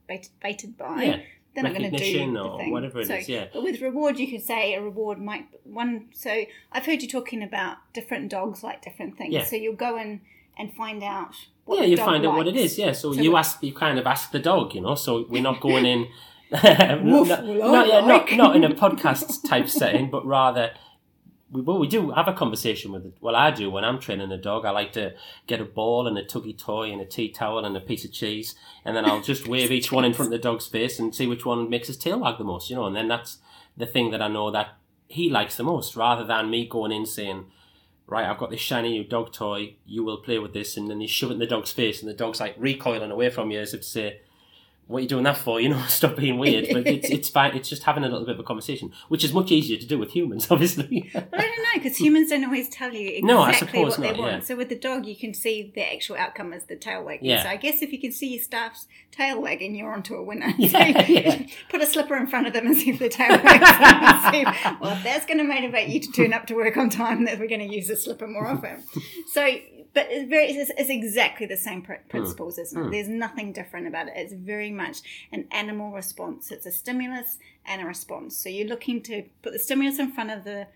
motivated 0.09 0.77
by. 0.79 1.03
yeah. 1.03 1.21
They're 1.55 1.65
not 1.65 1.75
going 1.75 1.91
to 1.91 1.97
do 1.97 2.33
the 2.33 2.41
or 2.41 2.59
thing. 2.59 2.73
whatever 2.73 3.01
it 3.01 3.09
so, 3.09 3.15
is, 3.15 3.29
yeah. 3.29 3.47
But 3.53 3.63
with 3.63 3.81
reward, 3.81 4.19
you 4.19 4.31
could 4.31 4.43
say 4.43 4.75
a 4.75 4.83
reward 4.83 5.21
might 5.21 5.47
one. 5.65 6.09
So 6.13 6.45
I've 6.73 6.87
heard 6.87 7.03
you 7.03 7.09
talking 7.09 7.43
about 7.43 7.77
different 7.93 8.31
dogs 8.31 8.63
like 8.63 8.83
different 8.83 9.19
things. 9.19 9.35
Yeah. 9.35 9.45
So 9.45 9.57
you'll 9.57 9.75
go 9.75 9.99
in 9.99 10.23
and 10.59 10.73
find 10.73 11.03
out. 11.03 11.35
What 11.65 11.81
yeah, 11.81 11.87
you 11.87 11.97
find 11.97 12.25
out 12.27 12.37
what 12.37 12.49
it 12.49 12.57
is. 12.57 12.79
Yeah, 12.79 12.93
so, 12.93 13.13
So 13.13 13.21
you 13.21 13.37
ask, 13.37 13.63
you 13.63 13.73
kind 13.73 13.99
of 13.99 14.07
ask 14.07 14.33
the 14.33 14.39
dog, 14.39 14.75
you 14.75 14.81
know. 14.81 14.95
So 14.95 15.27
we're 15.29 15.43
not 15.43 15.61
going 15.61 15.87
in, 15.87 16.09
not, 16.51 17.03
not, 17.03 17.87
yeah, 17.87 18.01
not, 18.01 18.33
not 18.33 18.57
in 18.57 18.65
a 18.65 18.71
podcast 18.71 19.49
type 19.49 19.69
setting, 19.69 20.11
but 20.11 20.27
rather 20.27 20.73
we 21.53 21.61
well, 21.61 21.79
we 21.79 21.87
do 21.87 22.11
have 22.13 22.29
a 22.29 22.33
conversation 22.33 22.93
with 22.93 23.05
it. 23.05 23.15
Well, 23.21 23.37
I 23.37 23.51
do 23.51 23.71
when 23.71 23.85
I'm 23.85 24.01
training 24.01 24.33
a 24.33 24.39
dog. 24.39 24.65
I 24.65 24.71
like 24.71 24.93
to 24.95 25.15
get 25.47 25.61
a 25.61 25.65
ball 25.65 26.07
and 26.07 26.17
a 26.17 26.25
tuggy 26.25 26.57
toy 26.57 26.91
and 26.91 27.01
a 27.01 27.05
tea 27.05 27.31
towel 27.31 27.65
and 27.65 27.77
a 27.77 27.81
piece 27.81 28.05
of 28.05 28.13
cheese, 28.13 28.55
and 28.85 28.97
then 28.97 29.05
I'll 29.05 29.21
just 29.21 29.47
wave 29.47 29.71
each 29.71 29.93
one 29.93 30.05
in 30.05 30.15
front 30.15 30.33
of 30.33 30.39
the 30.39 30.43
dog's 30.43 30.67
face 30.67 30.99
and 30.99 31.15
see 31.15 31.27
which 31.27 31.45
one 31.45 31.69
makes 31.69 31.89
his 31.89 31.99
tail 31.99 32.19
wag 32.19 32.39
the 32.39 32.45
most. 32.45 32.71
You 32.71 32.77
know, 32.77 32.87
and 32.87 32.97
then 32.97 33.09
that's 33.09 33.39
the 33.77 33.87
thing 33.87 34.11
that 34.13 34.23
I 34.23 34.29
know 34.29 34.51
that 34.51 34.79
he 35.09 35.29
likes 35.29 35.57
the 35.57 35.63
most, 35.63 35.95
rather 35.95 36.25
than 36.25 36.51
me 36.51 36.67
going 36.67 36.91
in 36.91 37.05
saying, 37.05 37.47
"Right, 38.07 38.27
I've 38.27 38.39
got 38.39 38.51
this 38.51 38.61
shiny 38.61 38.91
new 38.91 39.05
dog 39.05 39.33
toy. 39.33 39.77
You 39.85 40.05
will 40.05 40.19
play 40.19 40.39
with 40.39 40.55
this," 40.55 40.77
and 40.77 40.89
then 40.89 41.03
you 41.03 41.09
shove 41.09 41.31
it 41.31 41.35
in 41.35 41.41
the 41.41 41.47
dog's 41.47 41.73
face, 41.73 42.01
and 42.01 42.09
the 42.09 42.15
dog's 42.15 42.41
like 42.41 42.55
recoiling 42.59 43.11
away 43.11 43.29
from 43.29 43.51
you 43.51 43.61
as 43.61 43.75
if 43.75 43.83
to 43.83 43.87
say 43.87 44.21
what 44.93 44.99
are 44.99 45.03
you 45.03 45.09
doing 45.09 45.25
that 45.25 45.37
for? 45.39 45.61
You 45.61 45.71
know, 45.71 45.83
stop 45.89 46.17
being 46.17 46.39
weird. 46.39 46.69
But 46.71 46.87
it's 46.87 47.09
it's 47.17 47.29
fine. 47.29 47.57
It's 47.57 47.69
just 47.69 47.83
having 47.85 48.05
a 48.05 48.09
little 48.09 48.27
bit 48.27 48.35
of 48.35 48.41
a 48.41 48.45
conversation, 48.45 48.93
which 49.09 49.25
is 49.25 49.33
much 49.33 49.51
easier 49.51 49.79
to 49.79 49.87
do 49.87 49.99
with 49.99 50.11
humans, 50.11 50.47
obviously. 50.51 51.11
Well, 51.15 51.25
I 51.33 51.41
don't 51.43 51.63
know 51.63 51.83
because 51.83 51.97
humans 51.97 52.31
don't 52.31 52.45
always 52.45 52.69
tell 52.69 52.93
you 52.93 53.09
exactly 53.09 53.23
No, 53.27 53.41
I 53.41 53.49
what 53.49 53.57
suppose 53.57 53.97
they 53.97 54.13
want. 54.13 54.33
yeah. 54.33 54.41
So 54.41 54.57
with 54.57 54.69
the 54.69 54.79
dog, 54.79 55.07
you 55.07 55.17
can 55.17 55.35
see 55.35 55.73
the 55.75 55.93
actual 55.93 56.17
outcome 56.17 56.53
as 56.53 56.65
the 56.67 56.77
tail 56.77 57.03
wagging. 57.05 57.31
Yeah. 57.31 57.43
So 57.43 57.49
I 57.49 57.57
guess 57.57 57.83
if 57.83 57.93
you 57.93 58.01
can 58.01 58.13
see 58.13 58.35
your 58.35 58.43
staff's 58.43 58.87
tail 59.11 59.41
wagging, 59.41 59.75
you're 59.75 59.93
onto 59.93 60.15
a 60.15 60.23
winner. 60.23 60.53
Yeah, 60.59 60.69
so 60.69 61.13
yeah. 61.13 61.47
put 61.71 61.81
a 61.81 61.87
slipper 61.87 62.17
in 62.17 62.27
front 62.27 62.47
of 62.47 62.53
them 62.53 62.67
and 62.67 62.77
see 62.77 62.91
if 62.91 62.99
the 62.99 63.09
tail 63.09 63.31
wags. 63.43 64.31
see, 64.31 64.45
well, 64.81 64.93
if 64.97 65.03
that's 65.03 65.27
going 65.27 65.39
to 65.39 65.45
motivate 65.45 65.89
you 65.89 66.01
to 66.01 66.13
turn 66.13 66.33
up 66.33 66.47
to 66.47 66.55
work 66.55 66.77
on 66.77 66.91
time, 66.91 67.25
that 67.25 67.39
we're 67.39 67.49
going 67.49 67.67
to 67.67 67.75
use 67.75 67.89
the 67.89 67.97
slipper 67.97 68.27
more 68.29 68.47
often. 68.47 68.83
So. 69.33 69.49
But 69.95 70.07
it's 70.11 70.29
very, 70.29 70.47
it's, 70.47 70.71
it's 70.77 70.89
exactly 70.89 71.47
the 71.47 71.57
same 71.57 71.83
pr- 71.83 71.95
hmm. 71.95 72.09
principles, 72.09 72.59
isn't 72.59 72.79
it? 72.79 72.85
Hmm. 72.85 72.91
There's 72.91 73.09
nothing 73.09 73.53
different 73.53 73.87
about 73.87 74.09
it. 74.09 74.15
It's 74.17 74.33
very 74.33 74.71
much 74.71 75.03
an 75.33 75.47
animal 75.51 75.93
response. 75.93 76.51
It's 76.51 76.67
a 76.67 76.73
stimulus 76.73 77.39
and 77.67 77.83
a 77.83 77.85
response. 77.85 78.37
So 78.37 78.49
you're 78.49 78.69
looking 78.69 79.03
to 79.03 79.25
put 79.43 79.53
the 79.53 79.59
stimulus 79.59 79.99
in 79.99 80.13
front 80.13 80.31
of 80.31 80.45
the 80.45 80.69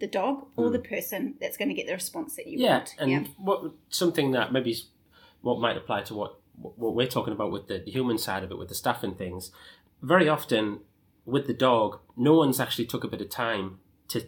the 0.00 0.08
dog 0.08 0.46
or 0.56 0.68
the 0.68 0.78
hmm. 0.78 0.94
person 0.94 1.34
that's 1.40 1.56
going 1.56 1.68
to 1.68 1.74
get 1.74 1.86
the 1.86 1.92
response 1.92 2.34
that 2.34 2.48
you 2.48 2.58
yeah, 2.58 2.78
want. 2.78 2.94
and 2.98 3.28
what 3.38 3.70
something 3.88 4.32
that 4.32 4.52
maybe 4.52 4.72
is 4.72 4.86
what 5.42 5.60
might 5.60 5.76
apply 5.76 6.02
to 6.02 6.12
what 6.12 6.40
what 6.56 6.96
we're 6.96 7.06
talking 7.06 7.32
about 7.32 7.52
with 7.52 7.68
the 7.68 7.78
human 7.86 8.18
side 8.18 8.42
of 8.42 8.50
it, 8.50 8.58
with 8.58 8.68
the 8.68 8.74
staff 8.74 9.04
and 9.04 9.16
things. 9.16 9.52
Very 10.02 10.28
often 10.28 10.80
with 11.24 11.46
the 11.46 11.54
dog, 11.54 12.00
no 12.16 12.34
one's 12.34 12.60
actually 12.60 12.86
took 12.86 13.04
a 13.04 13.08
bit 13.08 13.20
of 13.20 13.30
time 13.30 13.78
to 14.08 14.26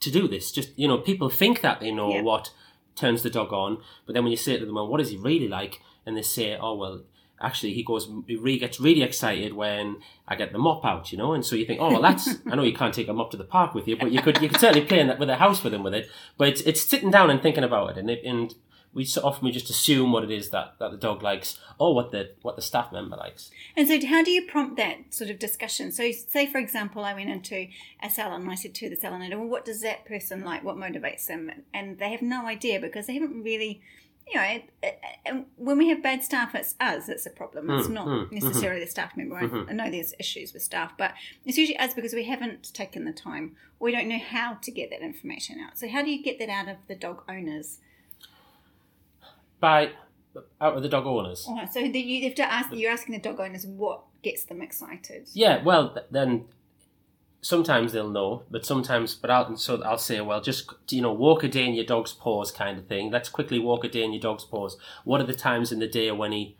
to 0.00 0.10
do 0.10 0.26
this. 0.28 0.50
Just 0.50 0.70
you 0.78 0.88
know, 0.88 0.98
people 0.98 1.28
think 1.28 1.60
that 1.60 1.80
they 1.80 1.90
know 1.90 2.14
Yeah. 2.14 2.22
what 2.22 2.50
turns 2.94 3.22
the 3.22 3.30
dog 3.30 3.52
on, 3.52 3.78
but 4.06 4.14
then 4.14 4.24
when 4.24 4.30
you 4.30 4.36
say 4.36 4.58
to 4.58 4.64
them, 4.64 4.74
"Well, 4.74 4.88
what 4.88 5.00
is 5.00 5.10
he 5.10 5.16
really 5.16 5.48
like?" 5.48 5.80
and 6.06 6.16
they 6.16 6.22
say, 6.22 6.56
"Oh, 6.56 6.74
well." 6.74 7.02
Actually, 7.44 7.74
he 7.74 7.82
goes. 7.82 8.08
He 8.28 8.36
really 8.36 8.60
gets 8.60 8.78
really 8.78 9.02
excited 9.02 9.52
when 9.52 9.96
I 10.28 10.36
get 10.36 10.52
the 10.52 10.58
mop 10.58 10.84
out, 10.84 11.10
you 11.10 11.18
know. 11.18 11.32
And 11.32 11.44
so 11.44 11.56
you 11.56 11.66
think, 11.66 11.80
oh 11.80 11.90
well, 11.90 12.00
that's. 12.00 12.36
I 12.46 12.54
know 12.54 12.62
you 12.62 12.72
can't 12.72 12.94
take 12.94 13.08
a 13.08 13.12
mop 13.12 13.32
to 13.32 13.36
the 13.36 13.42
park 13.42 13.74
with 13.74 13.88
you, 13.88 13.96
but 13.96 14.12
you 14.12 14.22
could. 14.22 14.40
You 14.40 14.48
could 14.48 14.60
certainly 14.60 14.86
play 14.86 15.00
in 15.00 15.08
that 15.08 15.18
with 15.18 15.28
a 15.28 15.34
house 15.34 15.64
with 15.64 15.74
him 15.74 15.82
with 15.82 15.92
it. 15.92 16.08
But 16.38 16.50
it's, 16.50 16.60
it's 16.60 16.82
sitting 16.82 17.10
down 17.10 17.30
and 17.30 17.42
thinking 17.42 17.64
about 17.64 17.90
it, 17.90 17.98
and 17.98 18.08
it, 18.08 18.22
and 18.24 18.54
we 18.94 19.04
so 19.04 19.22
often 19.22 19.44
we 19.46 19.52
just 19.52 19.70
assume 19.70 20.12
what 20.12 20.22
it 20.24 20.30
is 20.30 20.50
that, 20.50 20.74
that 20.78 20.90
the 20.90 20.96
dog 20.96 21.22
likes, 21.22 21.58
or 21.78 21.94
what 21.94 22.10
the 22.10 22.30
what 22.42 22.56
the 22.56 22.62
staff 22.62 22.92
member 22.92 23.16
likes. 23.16 23.50
And 23.76 23.88
so, 23.88 24.04
how 24.06 24.22
do 24.22 24.30
you 24.30 24.46
prompt 24.46 24.76
that 24.76 25.12
sort 25.14 25.30
of 25.30 25.38
discussion? 25.38 25.90
So, 25.92 26.10
say 26.12 26.46
for 26.46 26.58
example, 26.58 27.04
I 27.04 27.14
went 27.14 27.30
into 27.30 27.68
a 28.02 28.10
salon 28.10 28.42
and 28.42 28.50
I 28.50 28.54
said 28.54 28.74
to 28.76 28.90
the 28.90 28.96
salon 28.96 29.22
owner, 29.22 29.38
"Well, 29.38 29.48
what 29.48 29.64
does 29.64 29.80
that 29.80 30.04
person 30.04 30.44
like? 30.44 30.62
What 30.62 30.76
motivates 30.76 31.26
them?" 31.26 31.50
And 31.72 31.98
they 31.98 32.10
have 32.10 32.22
no 32.22 32.46
idea 32.46 32.80
because 32.80 33.06
they 33.06 33.14
haven't 33.14 33.42
really, 33.42 33.80
you 34.28 34.34
know. 34.36 34.42
it- 34.42 34.70
it- 34.82 35.00
And 35.24 35.46
when 35.56 35.78
we 35.78 35.88
have 35.88 36.02
bad 36.02 36.22
staff, 36.22 36.54
it's 36.54 36.74
us 36.80 37.06
that's 37.06 37.24
a 37.26 37.30
problem. 37.30 37.70
It's 37.70 37.88
Mm, 37.88 37.92
not 37.94 38.06
mm, 38.08 38.32
necessarily 38.32 38.80
the 38.80 38.90
staff 38.90 39.16
member. 39.16 39.36
I- 39.36 39.70
I 39.70 39.72
know 39.72 39.90
there's 39.90 40.12
issues 40.18 40.52
with 40.52 40.62
staff, 40.62 40.96
but 40.98 41.14
it's 41.44 41.56
usually 41.56 41.78
us 41.78 41.94
because 41.94 42.12
we 42.12 42.24
haven't 42.24 42.74
taken 42.74 43.04
the 43.04 43.12
time. 43.12 43.56
We 43.78 43.90
don't 43.92 44.08
know 44.08 44.18
how 44.18 44.54
to 44.54 44.70
get 44.70 44.90
that 44.90 45.00
information 45.00 45.60
out. 45.60 45.78
So, 45.78 45.88
how 45.88 46.02
do 46.02 46.10
you 46.10 46.22
get 46.22 46.38
that 46.40 46.48
out 46.50 46.68
of 46.68 46.76
the 46.88 46.94
dog 46.94 47.22
owners? 47.28 47.78
By 49.62 49.90
out 50.60 50.76
of 50.76 50.82
the 50.82 50.88
dog 50.88 51.06
owners. 51.06 51.48
So 51.72 51.80
the, 51.86 51.98
you 52.00 52.24
have 52.24 52.34
to 52.36 52.52
ask. 52.52 52.74
You're 52.74 52.90
asking 52.90 53.12
the 53.14 53.20
dog 53.20 53.38
owners 53.38 53.64
what 53.64 54.00
gets 54.22 54.44
them 54.44 54.60
excited. 54.60 55.28
Yeah, 55.34 55.62
well, 55.62 55.96
then 56.10 56.46
sometimes 57.42 57.92
they'll 57.92 58.08
know, 58.10 58.42
but 58.50 58.64
sometimes, 58.66 59.14
but 59.14 59.30
I'll 59.30 59.56
so 59.56 59.80
I'll 59.82 59.98
say, 59.98 60.20
well, 60.20 60.40
just 60.40 60.68
you 60.90 61.00
know, 61.02 61.12
walk 61.12 61.44
a 61.44 61.48
day 61.48 61.64
in 61.66 61.74
your 61.74 61.84
dog's 61.84 62.12
paws, 62.12 62.50
kind 62.50 62.76
of 62.78 62.86
thing. 62.86 63.10
Let's 63.12 63.28
quickly 63.28 63.60
walk 63.60 63.84
a 63.84 63.88
day 63.88 64.02
in 64.02 64.12
your 64.12 64.20
dog's 64.20 64.44
paws. 64.44 64.76
What 65.04 65.20
are 65.20 65.26
the 65.26 65.34
times 65.34 65.70
in 65.70 65.78
the 65.78 65.86
day 65.86 66.10
when 66.10 66.32
he 66.32 66.56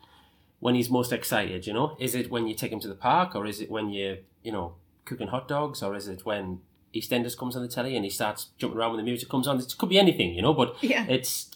when 0.61 0.75
he's 0.77 0.91
most 0.91 1.13
excited? 1.13 1.67
You 1.67 1.73
know, 1.73 1.97
is 1.99 2.15
it 2.15 2.31
when 2.31 2.47
you 2.47 2.55
take 2.55 2.73
him 2.73 2.81
to 2.81 2.89
the 2.89 2.95
park, 2.95 3.35
or 3.35 3.47
is 3.47 3.61
it 3.61 3.71
when 3.71 3.89
you 3.91 4.19
you 4.45 4.53
know 4.53 4.75
cooking 5.05 5.29
hot 5.29 5.49
dogs, 5.49 5.83
or 5.83 5.97
is 5.97 6.07
it 6.07 6.25
when 6.25 6.61
EastEnders 6.95 7.37
comes 7.37 7.57
on 7.57 7.63
the 7.63 7.69
telly 7.69 7.97
and 7.97 8.05
he 8.05 8.11
starts 8.11 8.51
jumping 8.59 8.79
around 8.79 8.91
when 8.93 8.99
the 8.99 9.11
music 9.11 9.29
comes 9.29 9.49
on? 9.49 9.59
It 9.59 9.75
could 9.77 9.89
be 9.89 9.99
anything, 9.99 10.35
you 10.35 10.43
know, 10.43 10.55
but 10.55 10.77
Yeah. 10.83 11.07
it's. 11.09 11.51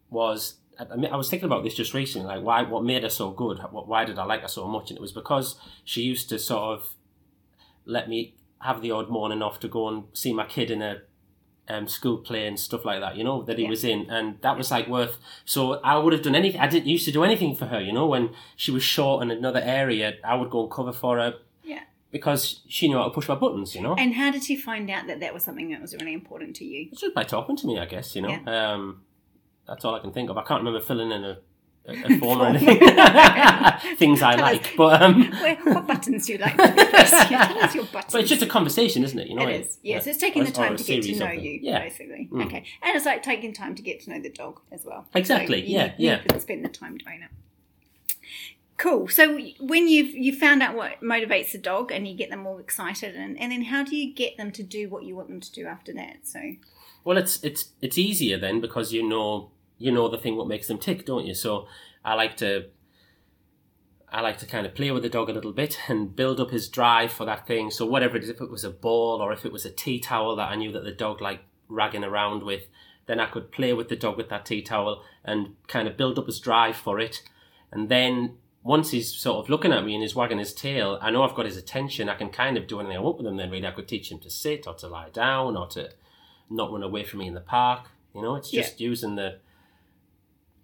was. 0.10 0.56
I, 0.80 0.86
was 1.18 1.30
thinking 1.30 1.46
about 1.46 1.64
this 1.66 1.74
just 1.74 1.94
recently, 1.94 2.28
like 2.28 2.42
why, 2.42 2.62
what 2.62 2.86
made 2.86 3.04
her 3.04 3.10
so 3.10 3.32
good? 3.32 3.60
Why 3.60 4.06
did 4.06 4.18
I 4.18 4.24
like 4.24 4.44
her 4.44 4.48
so 4.48 4.66
much? 4.66 4.90
And 4.90 4.98
it 4.98 5.02
was 5.02 5.12
because 5.12 5.58
she 5.84 6.04
used 6.04 6.30
to 6.30 6.40
sort 6.40 6.80
of 6.80 6.96
let 7.90 8.08
me 8.08 8.36
have 8.62 8.82
the 8.82 8.92
odd 8.92 9.10
morning 9.10 9.42
off 9.42 9.60
to 9.62 9.68
go 9.68 9.88
and 9.90 10.04
see 10.14 10.34
my 10.34 10.46
kid 10.46 10.70
in 10.72 10.82
a 10.82 11.02
um, 11.72 11.88
school 11.88 12.18
play 12.18 12.48
and 12.48 12.60
stuff 12.60 12.84
like 12.84 13.00
that, 13.00 13.16
you 13.16 13.24
know, 13.24 13.44
that 13.44 13.58
he 13.58 13.64
Yeah. 13.64 13.70
was 13.70 13.84
in, 13.84 14.10
and 14.10 14.42
that 14.42 14.58
was 14.58 14.72
like 14.72 14.88
worth. 14.88 15.18
So 15.46 15.74
I 15.84 15.98
would 15.98 16.14
have 16.14 16.24
done 16.24 16.36
anything. 16.36 16.60
I 16.60 16.68
didn't 16.68 16.88
used 16.88 17.06
to 17.06 17.12
do 17.12 17.24
anything 17.24 17.56
for 17.56 17.68
her, 17.68 17.80
you 17.80 17.94
know, 17.94 18.08
when 18.08 18.32
she 18.56 18.72
was 18.72 18.82
short 18.84 19.22
in 19.24 19.30
another 19.32 19.62
area, 19.64 20.16
I 20.24 20.34
would 20.36 20.50
go 20.50 20.64
and 20.64 20.72
cover 20.72 20.92
for 20.92 21.18
her 21.18 21.36
Yeah. 21.64 21.84
because 22.12 22.62
she 22.68 22.88
knew 22.88 22.98
how 22.98 23.04
to 23.06 23.12
push 23.12 23.28
my 23.30 23.36
buttons, 23.36 23.76
you 23.76 23.82
know. 23.82 23.94
And 23.96 24.16
how 24.16 24.32
did 24.32 24.50
you 24.50 24.58
find 24.60 24.90
out 24.90 25.06
that 25.08 25.20
that 25.20 25.32
was 25.34 25.44
something 25.44 25.70
that 25.70 25.80
was 25.82 25.94
really 25.94 26.14
important 26.14 26.56
to 26.58 26.66
you? 26.66 26.90
Just 26.92 27.14
by 27.14 27.24
talking 27.24 27.56
to 27.58 27.68
me, 27.68 27.78
I 27.78 27.86
guess, 27.86 28.16
you 28.16 28.24
know. 28.24 28.30
Yeah. 28.30 28.72
Um, 28.74 29.02
that's 29.68 29.86
all 29.86 29.94
I 29.94 30.00
can 30.00 30.12
think 30.12 30.30
of. 30.32 30.38
I 30.40 30.44
can't 30.44 30.62
remember 30.64 30.82
filling 30.82 31.12
in 31.12 31.24
a, 31.24 31.38
a, 31.90 32.14
a 32.16 32.18
form 32.20 32.42
or 32.42 32.48
anything. 32.48 32.80
Things 33.98 34.22
I 34.22 34.36
like, 34.36 34.76
but 34.78 35.02
um, 35.02 35.30
Where, 35.32 35.56
what 35.58 35.88
buttons 35.88 36.26
do 36.28 36.34
you 36.34 36.40
like 36.40 36.56
to 36.58 36.86
press? 36.90 37.12
Yeah, 37.32 37.48
tell 37.48 37.60
us 37.64 37.76
your 37.76 37.86
buttons. 37.86 38.12
but 38.14 38.22
it's 38.22 38.30
just 38.30 38.42
a 38.42 38.48
conversation, 38.48 39.04
isn't 39.04 39.18
it? 39.20 39.28
You 39.28 39.36
know, 39.36 39.48
It 39.48 39.62
is. 39.62 39.78
Yes, 39.84 40.08
it's 40.08 40.18
taking 40.18 40.44
or- 40.44 40.46
the 40.46 40.52
time 40.52 40.76
to 40.78 40.84
get 40.84 41.04
to 41.04 41.16
know 41.18 41.32
you, 41.32 41.60
Yeah, 41.62 41.80
basically. 41.80 42.30
Mm. 42.32 42.46
Okay. 42.46 42.64
And 42.82 42.96
it's 42.96 43.06
like 43.06 43.24
taking 43.24 43.54
time 43.54 43.76
to 43.76 43.82
get 43.82 44.00
to 44.02 44.10
know 44.12 44.22
the 44.22 44.30
dog 44.30 44.60
as 44.72 44.86
well. 44.86 45.06
Exactly, 45.16 45.62
So 45.62 45.68
you 45.68 45.76
yeah, 45.78 45.94
you 45.98 46.10
yeah. 46.10 46.38
spend 46.38 46.64
the 46.66 46.70
time 46.70 46.98
doing 46.98 47.22
it. 47.24 47.30
Cool. 48.78 49.10
So 49.10 49.38
when 49.60 49.90
you've 49.90 50.16
you 50.16 50.34
found 50.34 50.64
out 50.64 50.74
what 50.74 51.02
motivates 51.02 51.52
the 51.52 51.58
dog 51.58 51.92
and 51.92 52.08
you 52.08 52.16
get 52.16 52.30
them 52.30 52.48
all 52.48 52.60
excited 52.60 53.14
and, 53.14 53.38
and 53.38 53.52
then 53.52 53.64
how 53.64 53.84
do 53.84 53.94
you 53.94 54.14
get 54.14 54.38
them 54.38 54.52
to 54.54 54.64
do 54.64 54.88
what 54.88 55.04
you 55.04 55.18
want 55.18 55.28
them 55.28 55.42
to 55.42 55.52
do 55.52 55.66
after 55.66 55.94
that? 55.96 56.20
So 56.24 56.40
Well, 57.04 57.18
it's 57.18 57.44
it's 57.44 57.72
it's 57.82 57.98
easier 57.98 58.38
then 58.38 58.62
because 58.62 58.94
you 58.94 59.06
know 59.08 59.52
you 59.80 59.92
know 59.92 60.08
the 60.08 60.18
thing 60.18 60.36
what 60.36 60.48
makes 60.48 60.68
them 60.68 60.78
tick, 60.78 61.06
don't 61.06 61.26
you? 61.26 61.34
So 61.34 61.68
I 62.06 62.14
like 62.14 62.38
to 62.38 62.66
I 64.12 64.22
like 64.22 64.38
to 64.40 64.46
kind 64.46 64.66
of 64.66 64.76
play 64.76 64.92
with 64.92 65.04
the 65.04 65.10
dog 65.10 65.30
a 65.30 65.34
little 65.34 65.52
bit 65.52 65.80
and 65.88 66.16
build 66.16 66.40
up 66.40 66.52
his 66.52 66.68
drive 66.68 67.12
for 67.12 67.26
that 67.26 67.48
thing. 67.48 67.72
So 67.72 67.86
whatever 67.86 68.18
it 68.18 68.24
is, 68.24 68.30
if 68.30 68.42
it 68.42 68.50
was 68.50 68.64
a 68.64 68.70
ball 68.70 69.22
or 69.22 69.32
if 69.32 69.46
it 69.46 69.52
was 69.52 69.66
a 69.66 69.72
tea 69.72 70.00
towel 70.00 70.36
that 70.36 70.50
I 70.50 70.56
knew 70.56 70.72
that 70.72 70.84
the 70.84 70.92
dog 70.92 71.22
liked 71.22 71.46
ragging 71.68 72.04
around 72.04 72.44
with, 72.44 72.64
then 73.06 73.20
I 73.20 73.28
could 73.28 73.52
play 73.52 73.74
with 73.74 73.90
the 73.90 73.96
dog 73.96 74.18
with 74.18 74.30
that 74.30 74.46
tea 74.46 74.62
towel 74.62 75.04
and 75.24 75.56
kind 75.68 75.88
of 75.88 75.98
build 75.98 76.18
up 76.18 76.26
his 76.26 76.40
drive 76.40 76.76
for 76.76 77.00
it. 77.00 77.22
And 77.72 77.90
then 77.90 78.38
once 78.64 78.92
he's 78.92 79.14
sort 79.14 79.44
of 79.44 79.50
looking 79.50 79.72
at 79.72 79.86
me 79.86 79.94
and 79.94 80.02
he's 80.02 80.16
wagging 80.16 80.40
his 80.40 80.54
tail, 80.54 80.98
I 81.02 81.12
know 81.12 81.24
I've 81.24 81.36
got 81.36 81.46
his 81.46 81.58
attention. 81.58 82.10
I 82.10 82.16
can 82.16 82.30
kind 82.30 82.58
of 82.58 82.68
do 82.68 82.80
anything 82.80 82.98
I 82.98 83.02
want 83.02 83.18
with 83.18 83.28
him. 83.28 83.38
Then 83.38 83.52
really, 83.52 83.68
I 83.68 83.72
could 83.72 83.88
teach 83.88 84.12
him 84.12 84.20
to 84.20 84.30
sit 84.30 84.68
or 84.68 84.74
to 84.76 84.88
lie 84.88 85.10
down 85.10 85.56
or 85.56 85.68
to 85.68 85.92
not 86.50 86.72
run 86.72 86.84
away 86.84 87.04
from 87.04 87.20
me 87.20 87.28
in 87.28 87.36
the 87.36 87.42
park. 87.42 87.90
You 88.14 88.22
know, 88.22 88.36
it's 88.36 88.52
just 88.52 88.82
using 88.82 89.16
the. 89.16 89.38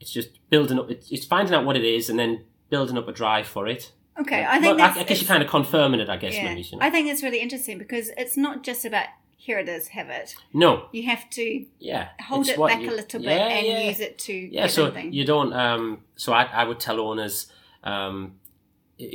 It's 0.05 0.13
just 0.13 0.29
building 0.51 0.77
up. 0.77 0.91
It's, 0.91 1.11
it's 1.11 1.25
finding 1.25 1.55
out 1.55 1.65
what 1.65 1.75
it 1.75 1.83
is 1.83 2.11
and 2.11 2.19
then 2.19 2.43
building 2.69 2.95
up 2.95 3.07
a 3.07 3.11
drive 3.11 3.47
for 3.47 3.67
it. 3.67 3.91
Okay, 4.19 4.45
I 4.45 4.59
think 4.59 4.63
Well, 4.63 4.73
I, 4.75 4.77
that's, 4.89 4.99
I 4.99 5.03
guess 5.03 5.19
you're 5.21 5.27
kind 5.27 5.41
of 5.41 5.49
confirming 5.49 5.99
it. 5.99 6.09
I 6.09 6.17
guess 6.17 6.35
yeah. 6.35 6.43
maybe. 6.43 6.61
You 6.61 6.77
know? 6.77 6.85
I 6.85 6.91
think 6.91 7.07
it's 7.07 7.23
really 7.23 7.39
interesting 7.41 7.79
because 7.79 8.11
it's 8.17 8.37
not 8.37 8.61
just 8.63 8.85
about 8.85 9.07
here 9.35 9.57
it 9.57 9.67
is, 9.67 9.87
have 9.89 10.09
it. 10.09 10.35
no, 10.53 10.87
You 10.91 11.03
have 11.07 11.27
to 11.31 11.65
yeah. 11.79 12.09
hold 12.19 12.47
it 12.47 12.57
back 12.59 12.81
you- 12.81 12.91
a 12.91 12.95
little 12.95 13.19
bit 13.19 13.29
yeah, 13.29 13.47
and 13.47 13.65
yeah. 13.67 13.79
use 13.89 13.99
it 13.99 14.17
to 14.19 14.33
Yeah, 14.33 14.67
so 14.67 14.85
anything. 14.85 15.11
you 15.11 15.25
don't. 15.25 15.51
Um, 15.53 16.01
so 16.15 16.33
I, 16.33 16.43
I 16.43 16.63
would 16.65 16.79
tell 16.79 16.99
owners. 16.99 17.51
Um, 17.83 18.35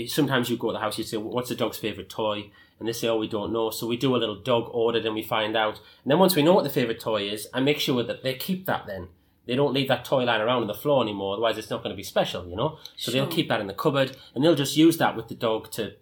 sometimes 0.09 0.51
you 0.51 0.57
go 0.57 0.69
to 0.69 0.73
the 0.75 0.81
house, 0.81 0.99
you 0.99 1.05
say, 1.05 1.17
"What's 1.17 1.49
the 1.51 1.55
dog's 1.55 1.79
favorite 1.79 2.09
toy?" 2.09 2.51
And 2.79 2.89
they 2.89 2.93
say, 2.93 3.09
"Oh, 3.09 3.17
we 3.19 3.29
don't 3.29 3.53
know." 3.53 3.71
So 3.71 3.87
we 3.87 3.97
do 3.97 4.15
a 4.17 4.19
little 4.19 4.37
dog 4.41 4.71
audit 4.73 5.07
and 5.07 5.15
we 5.15 5.23
find 5.23 5.57
out. 5.57 5.77
And 6.03 6.11
then 6.11 6.19
once 6.19 6.37
we 6.37 6.43
know 6.43 6.55
what 6.55 6.65
the 6.65 6.71
favorite 6.71 7.01
toy 7.01 7.29
is, 7.29 7.49
I 7.55 7.61
make 7.61 7.79
sure 7.79 8.03
that 8.03 8.23
they 8.23 8.35
keep 8.35 8.67
that. 8.67 8.87
Then 8.87 9.09
they 9.51 9.57
don't 9.57 9.75
leave 9.75 9.89
that 9.89 10.05
toy 10.05 10.23
lying 10.23 10.41
around 10.41 10.63
on 10.63 10.69
the 10.69 10.75
floor 10.75 11.03
anymore. 11.03 11.33
Otherwise, 11.33 11.59
it's 11.59 11.71
not 11.71 11.83
going 11.83 11.91
to 11.91 11.97
be 11.97 12.05
special, 12.05 12.47
you 12.47 12.55
know. 12.55 12.79
So 12.97 13.11
they'll 13.11 13.27
keep 13.27 13.49
that 13.49 13.61
in 13.61 13.67
the 13.67 13.75
cupboard 13.75 14.17
and 14.33 14.45
they'll 14.45 14.55
just 14.55 14.77
use 14.77 14.97
that 14.99 15.17
with 15.17 15.27
the 15.27 15.35
dog 15.35 15.73
to. 15.73 15.95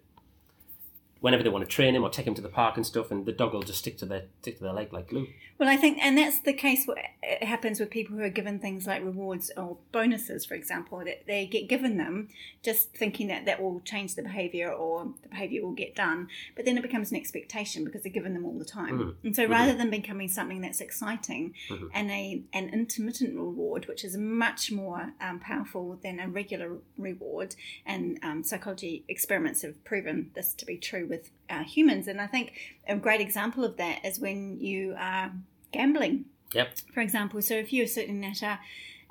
Whenever 1.21 1.43
they 1.43 1.49
want 1.49 1.63
to 1.63 1.69
train 1.69 1.95
him 1.95 2.03
or 2.03 2.09
take 2.09 2.25
him 2.25 2.33
to 2.35 2.41
the 2.41 2.49
park 2.49 2.77
and 2.77 2.85
stuff, 2.85 3.11
and 3.11 3.25
the 3.25 3.31
dog 3.31 3.53
will 3.53 3.61
just 3.61 3.79
stick 3.79 3.97
to 3.97 4.05
their 4.05 4.23
stick 4.41 4.57
to 4.57 4.63
their 4.63 4.73
leg 4.73 4.93
like 4.93 5.09
glue. 5.09 5.27
Well, 5.57 5.67
I 5.67 5.75
think, 5.75 5.97
and 6.01 6.17
that's 6.17 6.39
the 6.39 6.53
case. 6.53 6.85
What 6.85 6.97
it 7.21 7.43
happens 7.43 7.81
with 7.81 7.89
people 7.89 8.15
who 8.15 8.23
are 8.23 8.29
given 8.29 8.59
things 8.59 8.87
like 8.87 9.03
rewards 9.03 9.51
or 9.57 9.77
bonuses, 9.91 10.45
for 10.45 10.53
example, 10.53 10.99
that 10.99 11.23
they 11.27 11.45
get 11.45 11.67
given 11.67 11.97
them 11.97 12.29
just 12.63 12.93
thinking 12.93 13.27
that 13.27 13.45
that 13.45 13.61
will 13.61 13.81
change 13.81 14.15
the 14.15 14.21
behaviour 14.21 14.71
or 14.71 15.13
the 15.21 15.27
behaviour 15.27 15.61
will 15.61 15.73
get 15.73 15.95
done, 15.95 16.29
but 16.55 16.63
then 16.63 16.77
it 16.77 16.81
becomes 16.81 17.11
an 17.11 17.17
expectation 17.17 17.83
because 17.83 18.03
they're 18.03 18.11
given 18.11 18.33
them 18.33 18.45
all 18.45 18.57
the 18.57 18.63
time. 18.63 18.97
Mhm. 18.99 19.15
And 19.25 19.35
so, 19.35 19.45
rather 19.45 19.73
than 19.73 19.89
becoming 19.89 20.29
something 20.29 20.61
that's 20.61 20.79
exciting 20.79 21.53
Mhm. 21.69 21.89
and 21.93 22.11
a 22.11 22.43
an 22.53 22.69
intermittent 22.69 23.35
reward, 23.35 23.87
which 23.87 24.05
is 24.05 24.15
much 24.15 24.71
more 24.71 25.13
um, 25.19 25.39
powerful 25.41 25.99
than 26.01 26.19
a 26.21 26.29
regular 26.29 26.77
reward, 26.97 27.55
and 27.85 28.17
um, 28.23 28.43
psychology 28.43 29.03
experiments 29.09 29.61
have 29.63 29.83
proven 29.83 30.31
this 30.35 30.53
to 30.53 30.65
be 30.65 30.77
true 30.77 31.07
with 31.09 31.31
uh, 31.49 31.63
humans. 31.63 32.07
And 32.07 32.21
I 32.21 32.27
think 32.27 32.53
a 32.87 32.95
great 32.95 33.19
example 33.21 33.63
of 33.65 33.75
that 33.77 34.05
is 34.05 34.19
when 34.19 34.59
you 34.59 34.95
are 34.97 35.31
gambling, 35.71 36.25
Yep. 36.53 36.77
for 36.93 37.01
example. 37.01 37.41
So 37.41 37.55
if 37.55 37.73
you're 37.73 37.87
sitting 37.87 38.23
at 38.25 38.41
a 38.41 38.59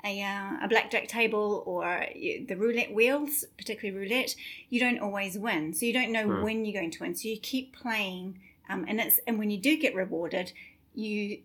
a, 0.05 0.21
uh, 0.23 0.63
a 0.63 0.67
blackjack 0.69 1.09
table 1.09 1.61
or 1.65 2.05
the 2.15 2.55
roulette 2.55 2.93
wheels, 2.93 3.43
particularly 3.57 3.99
roulette, 3.99 4.33
you 4.69 4.79
don't 4.79 4.97
always 4.99 5.37
win. 5.37 5.73
So 5.73 5.85
you 5.85 5.91
don't 5.91 6.13
know 6.13 6.25
Hmm. 6.25 6.41
when 6.41 6.63
you're 6.63 6.79
going 6.81 6.91
to 6.91 6.99
win. 7.03 7.15
So 7.15 7.27
you 7.27 7.37
keep 7.37 7.73
playing, 7.75 8.39
um, 8.69 8.85
and 8.87 9.01
it's 9.01 9.19
and 9.27 9.37
when 9.37 9.49
you 9.51 9.57
do 9.57 9.75
get 9.77 9.93
rewarded, 9.93 10.53
you 10.95 11.39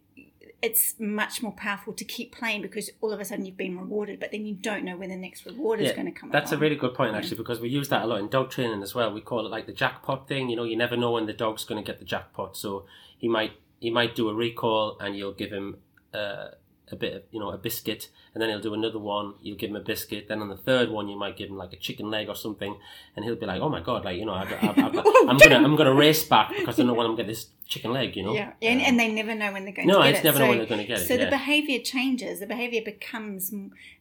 it's 0.65 0.95
much 0.99 1.43
more 1.43 1.53
powerful 1.53 1.93
to 1.93 2.05
keep 2.05 2.35
playing 2.35 2.63
because 2.63 2.89
all 3.03 3.13
of 3.13 3.21
a 3.21 3.25
sudden 3.25 3.45
you've 3.45 3.57
been 3.57 3.79
rewarded, 3.79 4.19
but 4.19 4.33
then 4.33 4.47
you 4.47 4.55
don't 4.55 4.83
know 4.83 4.97
when 4.97 5.11
the 5.11 5.17
next 5.17 5.45
reward 5.45 5.79
is 5.79 5.93
going 5.93 6.07
to 6.07 6.13
come. 6.13 6.31
That's 6.31 6.53
a 6.53 6.57
really 6.57 6.75
good 6.75 6.95
point, 6.95 7.15
actually, 7.15 7.37
because 7.37 7.61
we 7.61 7.69
use 7.69 7.91
that 7.91 8.03
a 8.03 8.07
lot 8.07 8.19
in 8.19 8.29
dog 8.29 8.51
training 8.51 8.83
as 8.83 8.95
well. 8.95 9.13
We 9.13 9.21
call 9.21 9.45
it 9.45 9.51
like 9.51 9.67
the 9.67 9.75
jackpot 9.75 10.27
thing. 10.27 10.49
You 10.49 10.57
know, 10.57 10.65
you 10.65 10.77
never 10.77 10.97
know 10.97 11.13
when 11.13 11.27
the 11.27 11.35
dog's 11.35 11.65
going 11.65 11.85
to 11.85 11.87
get 11.87 11.99
the 11.99 12.07
jackpot. 12.07 12.57
So 12.57 12.87
he 13.19 13.29
might 13.29 13.53
he 13.79 13.91
might 13.91 14.17
do 14.17 14.31
a 14.31 14.35
recall, 14.35 14.97
and 14.99 15.15
you'll 15.15 15.33
give 15.33 15.51
him 15.51 15.77
uh, 16.15 16.49
a 16.93 16.97
bit 16.97 17.15
of 17.15 17.23
you 17.31 17.41
know 17.41 17.51
a 17.51 17.57
biscuit, 17.57 18.09
and 18.35 18.43
then 18.43 18.51
he'll 18.51 18.61
do 18.61 18.75
another 18.75 18.99
one. 18.99 19.35
You'll 19.41 19.57
give 19.57 19.71
him 19.71 19.77
a 19.77 19.81
biscuit. 19.81 20.29
Then 20.29 20.41
on 20.43 20.49
the 20.49 20.57
third 20.57 20.91
one, 20.91 21.09
you 21.09 21.19
might 21.19 21.37
give 21.37 21.49
him 21.49 21.57
like 21.57 21.73
a 21.73 21.77
chicken 21.77 22.11
leg 22.11 22.29
or 22.29 22.35
something, 22.35 22.77
and 23.17 23.25
he'll 23.25 23.37
be 23.37 23.47
like, 23.47 23.61
"Oh 23.63 23.69
my 23.71 23.81
god, 23.81 24.05
like 24.05 24.19
you 24.19 24.27
know, 24.27 24.35
I've, 24.35 24.53
I've, 24.53 24.79
I've, 24.79 25.07
I'm 25.29 25.39
gonna 25.39 25.57
I'm 25.57 25.77
gonna 25.77 25.95
race 25.95 26.25
back 26.25 26.51
because 26.51 26.77
I 26.77 26.79
don't 26.79 26.89
know 26.89 26.95
when 26.95 27.07
I'm 27.07 27.13
gonna 27.13 27.25
get 27.25 27.29
this 27.29 27.47
chicken 27.67 27.93
leg." 27.93 28.17
You 28.17 28.25
know. 28.25 28.35
Yeah, 28.35 28.53
and, 28.61 28.81
Um, 28.81 28.87
and 28.87 29.01
they 29.01 29.11
never 29.13 29.35
know 29.35 29.53
when 29.53 29.65
they're 29.65 29.73
going 29.73 29.89
no, 29.89 29.99
to 29.99 30.05
get 30.05 30.11
it's 30.11 30.21
it. 30.21 30.25
never 30.25 30.37
so, 30.39 30.43
know 30.45 30.49
when 30.51 30.59
they're 30.59 30.67
going 30.67 30.81
to 30.83 30.87
get 30.87 30.99
it. 31.01 31.09
So 31.09 31.15
yeah. 31.15 31.25
the 31.25 31.31
behaviour 31.31 31.79
changes. 31.81 32.41
The 32.41 32.47
behaviour 32.47 32.83
becomes 32.85 33.53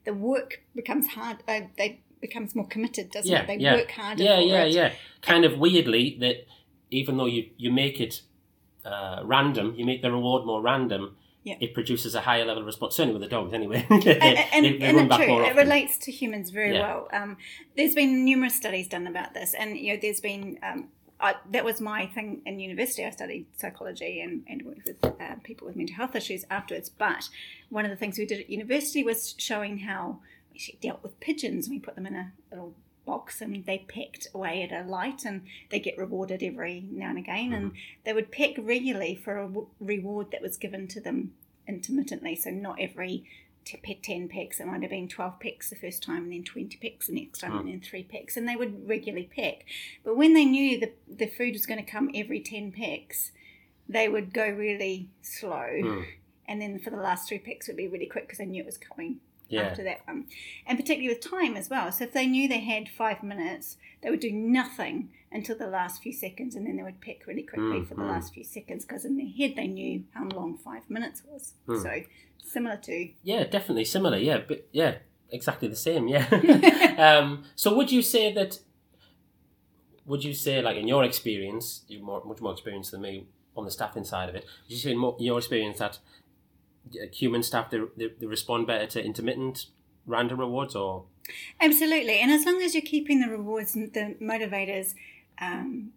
the 0.04 0.14
work 0.14 0.62
becomes 0.76 1.08
hard. 1.08 1.38
Uh, 1.48 1.62
they 1.78 2.02
becomes 2.20 2.54
more 2.56 2.68
committed, 2.68 3.12
doesn't 3.12 3.30
Yeah, 3.32 3.42
it? 3.44 3.48
They 3.48 3.58
yeah. 3.58 3.76
work 3.76 3.92
harder. 3.92 4.24
yeah, 4.24 4.40
yeah, 4.40 4.64
it. 4.64 4.74
yeah. 4.74 4.92
Kind 5.22 5.46
of 5.46 5.58
weirdly 5.58 6.18
that 6.20 6.46
even 6.92 7.16
though 7.18 7.26
you 7.28 7.50
you 7.58 7.72
make 7.72 8.02
it 8.02 8.22
uh, 8.86 9.22
random, 9.24 9.74
you 9.78 9.86
make 9.86 10.02
the 10.02 10.12
reward 10.12 10.46
more 10.46 10.62
random. 10.62 11.16
Yeah. 11.44 11.56
It 11.60 11.74
produces 11.74 12.16
a 12.16 12.22
higher 12.22 12.46
level 12.46 12.62
of 12.62 12.66
response. 12.66 12.96
Certainly 12.96 13.20
with 13.20 13.30
the 13.30 13.36
dogs, 13.36 13.54
anyway. 13.54 13.86
And, 13.90 14.08
and, 14.08 14.66
they 14.66 14.80
and 14.82 15.12
it's 15.12 15.16
true. 15.18 15.44
It 15.44 15.56
relates 15.56 15.98
to 16.00 16.12
humans 16.12 16.52
very 16.52 16.74
Yeah. 16.74 16.82
well. 16.82 17.08
Um, 17.12 17.38
there's 17.76 17.94
been 17.94 18.24
numerous 18.24 18.56
studies 18.56 18.88
done 18.88 19.08
about 19.08 19.34
this, 19.34 19.54
and 19.54 19.78
you 19.78 19.94
know, 19.94 20.00
there's 20.02 20.22
been 20.22 20.58
um, 20.64 20.88
I, 21.20 21.36
that 21.52 21.64
was 21.64 21.80
my 21.80 22.06
thing 22.08 22.42
in 22.46 22.60
university. 22.60 23.06
I 23.06 23.10
studied 23.10 23.46
psychology 23.56 24.22
and, 24.22 24.44
and 24.48 24.62
worked 24.64 24.86
with 24.86 25.04
uh, 25.06 25.36
people 25.44 25.68
with 25.68 25.76
mental 25.76 25.96
health 25.96 26.16
issues 26.16 26.44
afterwards. 26.50 26.90
But 26.90 27.30
one 27.70 27.86
of 27.86 27.92
the 27.92 27.98
things 27.98 28.18
we 28.18 28.26
did 28.26 28.40
at 28.42 28.50
university 28.50 29.04
was 29.04 29.34
showing 29.38 29.80
how 29.80 30.20
we 30.52 30.58
actually 30.58 30.80
dealt 30.82 31.02
with 31.02 31.20
pigeons. 31.22 31.70
We 31.70 31.80
put 31.80 31.96
them 31.96 32.06
in 32.06 32.16
a 32.16 32.32
little 32.52 32.74
box 33.06 33.42
and 33.42 33.66
they 33.66 33.80
pecked 33.88 34.28
away 34.34 34.64
at 34.64 34.72
a 34.72 34.88
light 34.88 35.26
and 35.26 35.42
they 35.70 35.80
get 35.80 35.98
rewarded 35.98 36.42
every 36.44 36.86
now 36.90 37.10
and 37.10 37.18
again. 37.18 37.54
And 37.54 37.72
they 38.04 38.14
would 38.14 38.32
peck 38.32 38.56
regularly 38.58 39.16
for 39.16 39.38
a 39.38 39.48
w- 39.48 39.68
reward 39.80 40.32
that 40.32 40.42
was 40.42 40.58
given 40.58 40.88
to 40.90 41.02
them 41.02 41.34
intermittently. 41.68 42.36
So 42.36 42.50
not 42.50 42.80
every 42.80 43.26
t- 43.66 43.80
pe- 43.82 44.00
10 44.02 44.30
pecks. 44.30 44.60
It 44.60 44.68
might 44.68 44.82
have 44.82 44.92
been 44.92 45.08
12 45.08 45.40
pecks 45.40 45.70
the 45.70 45.76
first 45.76 46.04
time 46.04 46.24
and 46.24 46.34
then 46.34 46.44
20 46.44 46.78
pecks 46.78 47.08
the 47.08 47.14
next 47.14 47.40
time 47.40 47.58
and 47.58 47.68
then 47.68 47.82
3 47.82 48.04
pecks. 48.04 48.38
And 48.38 48.48
they 48.48 48.56
would 48.56 48.88
regularly 48.88 49.30
peck. 49.34 49.66
But 50.04 50.18
when 50.18 50.34
they 50.34 50.46
knew 50.46 50.80
the, 50.80 50.92
the 51.08 51.28
food 51.28 51.54
was 51.54 51.66
going 51.66 51.84
to 51.84 51.92
come 51.92 52.10
every 52.14 52.40
10 52.40 52.72
pecks, 52.72 53.32
they 53.88 54.08
would 54.08 54.34
go 54.34 54.48
really 54.48 55.10
slow. 55.22 55.70
Mm. 55.82 56.06
And 56.48 56.62
then 56.62 56.80
for 56.80 56.90
the 56.90 56.98
last 56.98 57.28
three 57.28 57.40
pecks 57.40 57.68
would 57.68 57.78
be 57.78 57.88
really 57.88 58.06
quick 58.06 58.26
because 58.26 58.40
they 58.40 58.46
knew 58.46 58.64
it 58.64 58.66
was 58.66 58.78
coming 58.78 59.20
Yeah. 59.50 59.62
after 59.62 59.84
that 59.84 60.00
one. 60.08 60.26
And 60.66 60.78
particularly 60.78 61.10
with 61.10 61.22
time 61.22 61.56
as 61.56 61.70
well. 61.70 61.92
So 61.92 62.06
if 62.06 62.14
they 62.14 62.26
knew 62.26 62.48
they 62.48 62.62
had 62.62 62.90
five 62.90 63.22
minutes, 63.24 63.78
they 64.02 64.10
would 64.10 64.20
do 64.20 64.32
nothing 64.32 65.10
until 65.32 65.58
the 65.58 65.68
last 65.68 66.02
few 66.02 66.14
seconds 66.14 66.56
and 66.56 66.66
then 66.66 66.78
they 66.78 66.84
would 66.84 67.02
pick 67.02 67.26
really 67.28 67.44
quickly 67.44 67.80
Mm, 67.80 67.88
for 67.88 67.96
the 67.96 68.02
mm. 68.02 68.10
last 68.10 68.34
few 68.34 68.44
seconds 68.44 68.86
because 68.86 69.06
in 69.06 69.18
their 69.18 69.28
head 69.28 69.56
they 69.56 69.68
knew 69.68 70.04
how 70.14 70.26
long 70.26 70.58
five 70.58 70.90
minutes 70.90 71.24
was. 71.28 71.54
Mm. 71.68 71.82
So 71.82 72.08
similar 72.38 72.78
to 72.78 73.10
Yeah, 73.24 73.44
definitely 73.46 73.86
similar. 73.86 74.18
Yeah, 74.18 74.40
but 74.48 74.68
yeah, 74.72 74.96
exactly 75.32 75.68
the 75.68 75.76
same. 75.76 76.08
Yeah. 76.08 76.28
um, 76.98 77.44
so 77.56 77.76
would 77.76 77.92
you 77.92 78.02
say 78.02 78.34
that? 78.34 78.60
Would 80.06 80.24
you 80.24 80.34
say, 80.34 80.62
like 80.62 80.76
in 80.78 80.88
your 80.88 81.04
experience, 81.06 81.84
you're 81.88 82.04
more, 82.04 82.24
much 82.26 82.42
more 82.42 82.52
experienced 82.52 82.92
than 82.92 83.02
me 83.02 83.26
on 83.56 83.66
the 83.66 83.72
staffing 83.72 84.04
side 84.04 84.30
of 84.30 84.36
it. 84.36 84.46
Would 84.64 84.72
you 84.72 84.78
say, 84.78 84.92
in 84.92 85.14
your 85.20 85.38
experience, 85.38 85.80
that 85.80 86.00
human 87.12 87.44
staff 87.44 87.70
they, 87.70 87.80
they, 87.98 88.10
they 88.20 88.26
respond 88.26 88.68
better 88.68 88.88
to 88.88 89.04
intermittent 89.04 89.68
random 90.06 90.40
rewards, 90.40 90.76
or 90.76 91.06
Absolutely, 91.60 92.20
and 92.20 92.32
as 92.32 92.46
long 92.46 92.62
as 92.62 92.74
you're 92.76 92.82
keeping 92.82 93.22
the 93.22 93.30
rewards 93.30 93.76
and 93.76 93.94
the 93.94 94.16
motivators, 94.22 94.94
um, 95.40 95.92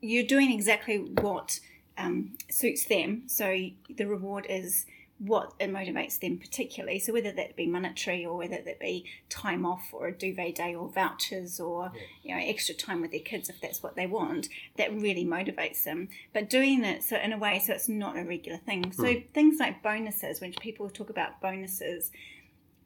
you're 0.00 0.26
doing 0.26 0.50
exactly 0.50 0.98
what 0.98 1.60
um, 1.96 2.36
suits 2.50 2.84
them. 2.86 3.22
So 3.26 3.68
the 3.88 4.06
reward 4.06 4.46
is 4.48 4.86
what 5.24 5.52
it 5.60 5.70
motivates 5.72 6.18
them 6.18 6.36
particularly. 6.36 6.98
So 6.98 7.12
whether 7.12 7.30
that 7.32 7.54
be 7.54 7.66
monetary 7.66 8.26
or 8.26 8.36
whether 8.36 8.60
that 8.60 8.80
be 8.80 9.04
time 9.28 9.64
off 9.64 9.90
or 9.92 10.08
a 10.08 10.12
duvet 10.12 10.56
day 10.56 10.74
or 10.74 10.88
vouchers 10.88 11.60
or 11.60 11.92
you 12.24 12.34
know 12.34 12.42
extra 12.44 12.74
time 12.74 13.00
with 13.00 13.12
their 13.12 13.20
kids 13.20 13.48
if 13.48 13.60
that's 13.60 13.82
what 13.82 13.94
they 13.94 14.06
want, 14.06 14.48
that 14.76 14.92
really 14.92 15.24
motivates 15.24 15.84
them. 15.84 16.08
But 16.32 16.50
doing 16.50 16.82
it 16.84 17.02
so 17.04 17.16
in 17.16 17.32
a 17.32 17.38
way 17.38 17.58
so 17.60 17.72
it's 17.72 17.88
not 17.88 18.18
a 18.18 18.24
regular 18.24 18.58
thing. 18.58 18.92
So 18.92 19.14
things 19.32 19.60
like 19.60 19.82
bonuses, 19.82 20.40
when 20.40 20.52
people 20.54 20.90
talk 20.90 21.10
about 21.10 21.40
bonuses 21.40 22.10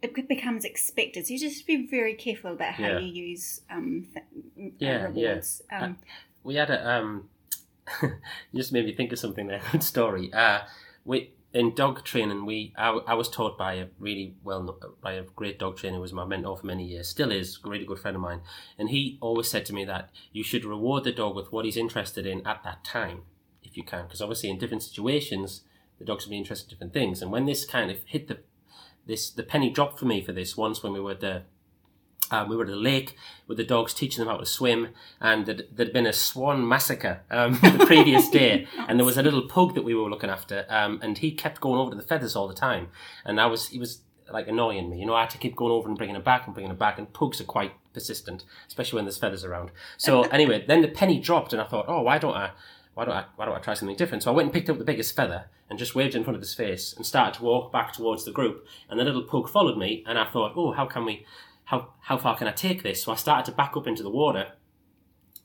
it 0.02 0.28
becomes 0.28 0.64
expected. 0.66 1.26
So 1.26 1.32
you 1.32 1.40
just 1.40 1.66
be 1.66 1.86
very 1.86 2.14
careful 2.14 2.52
about 2.52 2.74
how 2.74 2.86
Yeah. 2.88 2.98
you 2.98 3.06
use 3.30 3.62
um, 3.70 4.06
th- 4.12 4.24
uh, 4.26 4.74
Yeah, 4.78 4.90
yeah. 4.98 5.04
rewards. 5.06 5.62
Um, 5.72 5.96
we 6.44 6.56
had 6.56 6.68
a 6.70 6.88
um 6.88 7.28
you 8.02 8.10
just 8.54 8.72
made 8.72 8.84
me 8.84 8.92
think 8.94 9.10
of 9.12 9.18
something 9.18 9.46
there 9.46 9.60
good 9.72 9.82
story 9.82 10.32
uh 10.32 10.60
we 11.04 11.30
in 11.56 11.74
dog 11.74 12.04
training 12.04 12.44
we 12.44 12.74
I, 12.76 12.90
I 13.06 13.14
was 13.14 13.30
taught 13.30 13.56
by 13.56 13.74
a 13.74 13.86
really 13.98 14.34
well 14.44 14.78
by 15.00 15.12
a 15.12 15.22
great 15.22 15.58
dog 15.58 15.78
trainer 15.78 15.96
who 15.96 16.02
was 16.02 16.12
my 16.12 16.26
mentor 16.26 16.54
for 16.58 16.66
many 16.66 16.84
years 16.84 17.08
still 17.08 17.32
is 17.32 17.58
a 17.64 17.68
really 17.68 17.86
good 17.86 17.98
friend 17.98 18.14
of 18.14 18.20
mine. 18.20 18.42
And 18.78 18.90
he 18.90 19.16
always 19.22 19.48
said 19.48 19.64
to 19.66 19.72
me 19.72 19.86
that 19.86 20.10
you 20.32 20.44
should 20.44 20.66
reward 20.66 21.04
the 21.04 21.12
dog 21.12 21.34
with 21.34 21.50
what 21.52 21.64
he's 21.64 21.78
interested 21.78 22.26
in 22.26 22.46
at 22.46 22.62
that 22.64 22.84
time 22.84 23.22
if 23.62 23.76
you 23.76 23.82
can. 23.82 24.04
Because 24.04 24.20
obviously 24.20 24.50
in 24.50 24.58
different 24.58 24.82
situations 24.82 25.62
the 25.98 26.04
dogs 26.04 26.26
will 26.26 26.32
be 26.32 26.38
interested 26.38 26.66
in 26.66 26.74
different 26.74 26.92
things. 26.92 27.22
And 27.22 27.32
when 27.32 27.46
this 27.46 27.64
kind 27.64 27.90
of 27.90 28.02
hit 28.04 28.28
the 28.28 28.40
this 29.06 29.30
the 29.30 29.42
penny 29.42 29.70
dropped 29.70 29.98
for 29.98 30.04
me 30.04 30.20
for 30.20 30.32
this 30.32 30.58
once 30.58 30.82
when 30.82 30.92
we 30.92 31.00
were 31.00 31.12
at 31.12 31.20
the 31.20 31.44
Um, 32.30 32.48
we 32.48 32.56
were 32.56 32.64
at 32.64 32.70
a 32.70 32.76
lake 32.76 33.16
with 33.46 33.56
the 33.56 33.64
dogs, 33.64 33.94
teaching 33.94 34.24
them 34.24 34.32
how 34.32 34.38
to 34.38 34.46
swim, 34.46 34.88
and 35.20 35.46
there'd, 35.46 35.68
there'd 35.72 35.92
been 35.92 36.06
a 36.06 36.12
swan 36.12 36.66
massacre 36.66 37.20
um, 37.30 37.52
the 37.62 37.84
previous 37.86 38.28
day, 38.28 38.66
and 38.88 38.98
there 38.98 39.06
was 39.06 39.16
a 39.16 39.22
little 39.22 39.48
pug 39.48 39.74
that 39.74 39.84
we 39.84 39.94
were 39.94 40.10
looking 40.10 40.30
after, 40.30 40.66
um, 40.68 40.98
and 41.02 41.18
he 41.18 41.30
kept 41.30 41.60
going 41.60 41.78
over 41.78 41.90
to 41.90 41.96
the 41.96 42.02
feathers 42.02 42.34
all 42.34 42.48
the 42.48 42.54
time, 42.54 42.88
and 43.24 43.40
I 43.40 43.46
was 43.46 43.68
he 43.68 43.78
was 43.78 44.00
like 44.32 44.48
annoying 44.48 44.90
me, 44.90 44.98
you 44.98 45.06
know. 45.06 45.14
I 45.14 45.22
had 45.22 45.30
to 45.30 45.38
keep 45.38 45.56
going 45.56 45.72
over 45.72 45.88
and 45.88 45.96
bringing 45.96 46.16
it 46.16 46.24
back 46.24 46.46
and 46.46 46.54
bringing 46.54 46.72
it 46.72 46.78
back, 46.78 46.98
and 46.98 47.12
pugs 47.12 47.40
are 47.40 47.44
quite 47.44 47.72
persistent, 47.92 48.44
especially 48.66 48.96
when 48.96 49.04
there's 49.04 49.18
feathers 49.18 49.44
around. 49.44 49.70
So 49.96 50.22
anyway, 50.32 50.64
then 50.66 50.82
the 50.82 50.88
penny 50.88 51.20
dropped, 51.20 51.52
and 51.52 51.62
I 51.62 51.66
thought, 51.66 51.86
oh, 51.88 52.02
why 52.02 52.18
don't 52.18 52.36
I? 52.36 52.50
Why 52.94 53.04
don't 53.04 53.14
I? 53.14 53.24
Why 53.36 53.44
don't 53.44 53.54
I 53.54 53.60
try 53.60 53.74
something 53.74 53.96
different? 53.96 54.22
So 54.22 54.32
I 54.32 54.34
went 54.34 54.46
and 54.46 54.52
picked 54.52 54.70
up 54.70 54.78
the 54.78 54.84
biggest 54.84 55.14
feather 55.14 55.46
and 55.68 55.78
just 55.78 55.94
waved 55.94 56.14
it 56.14 56.18
in 56.18 56.24
front 56.24 56.36
of 56.36 56.40
his 56.40 56.54
face 56.54 56.94
and 56.96 57.04
started 57.04 57.38
to 57.38 57.44
walk 57.44 57.72
back 57.72 57.92
towards 57.92 58.24
the 58.24 58.32
group. 58.32 58.66
And 58.88 58.98
the 58.98 59.04
little 59.04 59.22
pug 59.22 59.48
followed 59.48 59.76
me, 59.76 60.04
and 60.06 60.18
I 60.18 60.24
thought, 60.24 60.52
oh, 60.56 60.72
how 60.72 60.86
can 60.86 61.04
we? 61.04 61.24
How 61.66 61.92
how 62.00 62.16
far 62.16 62.36
can 62.36 62.48
I 62.48 62.52
take 62.52 62.82
this? 62.82 63.02
So 63.02 63.12
I 63.12 63.16
started 63.16 63.44
to 63.46 63.56
back 63.56 63.76
up 63.76 63.86
into 63.86 64.02
the 64.02 64.10
water, 64.10 64.52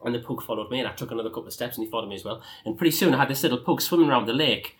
and 0.03 0.15
the 0.15 0.19
pug 0.19 0.41
followed 0.41 0.71
me, 0.71 0.79
and 0.79 0.87
I 0.87 0.93
took 0.93 1.11
another 1.11 1.29
couple 1.29 1.47
of 1.47 1.53
steps, 1.53 1.77
and 1.77 1.85
he 1.85 1.91
followed 1.91 2.09
me 2.09 2.15
as 2.15 2.23
well. 2.23 2.41
And 2.65 2.77
pretty 2.77 2.91
soon 2.91 3.13
I 3.13 3.17
had 3.17 3.29
this 3.29 3.43
little 3.43 3.57
pug 3.57 3.81
swimming 3.81 4.09
around 4.09 4.27
the 4.27 4.33
lake. 4.33 4.77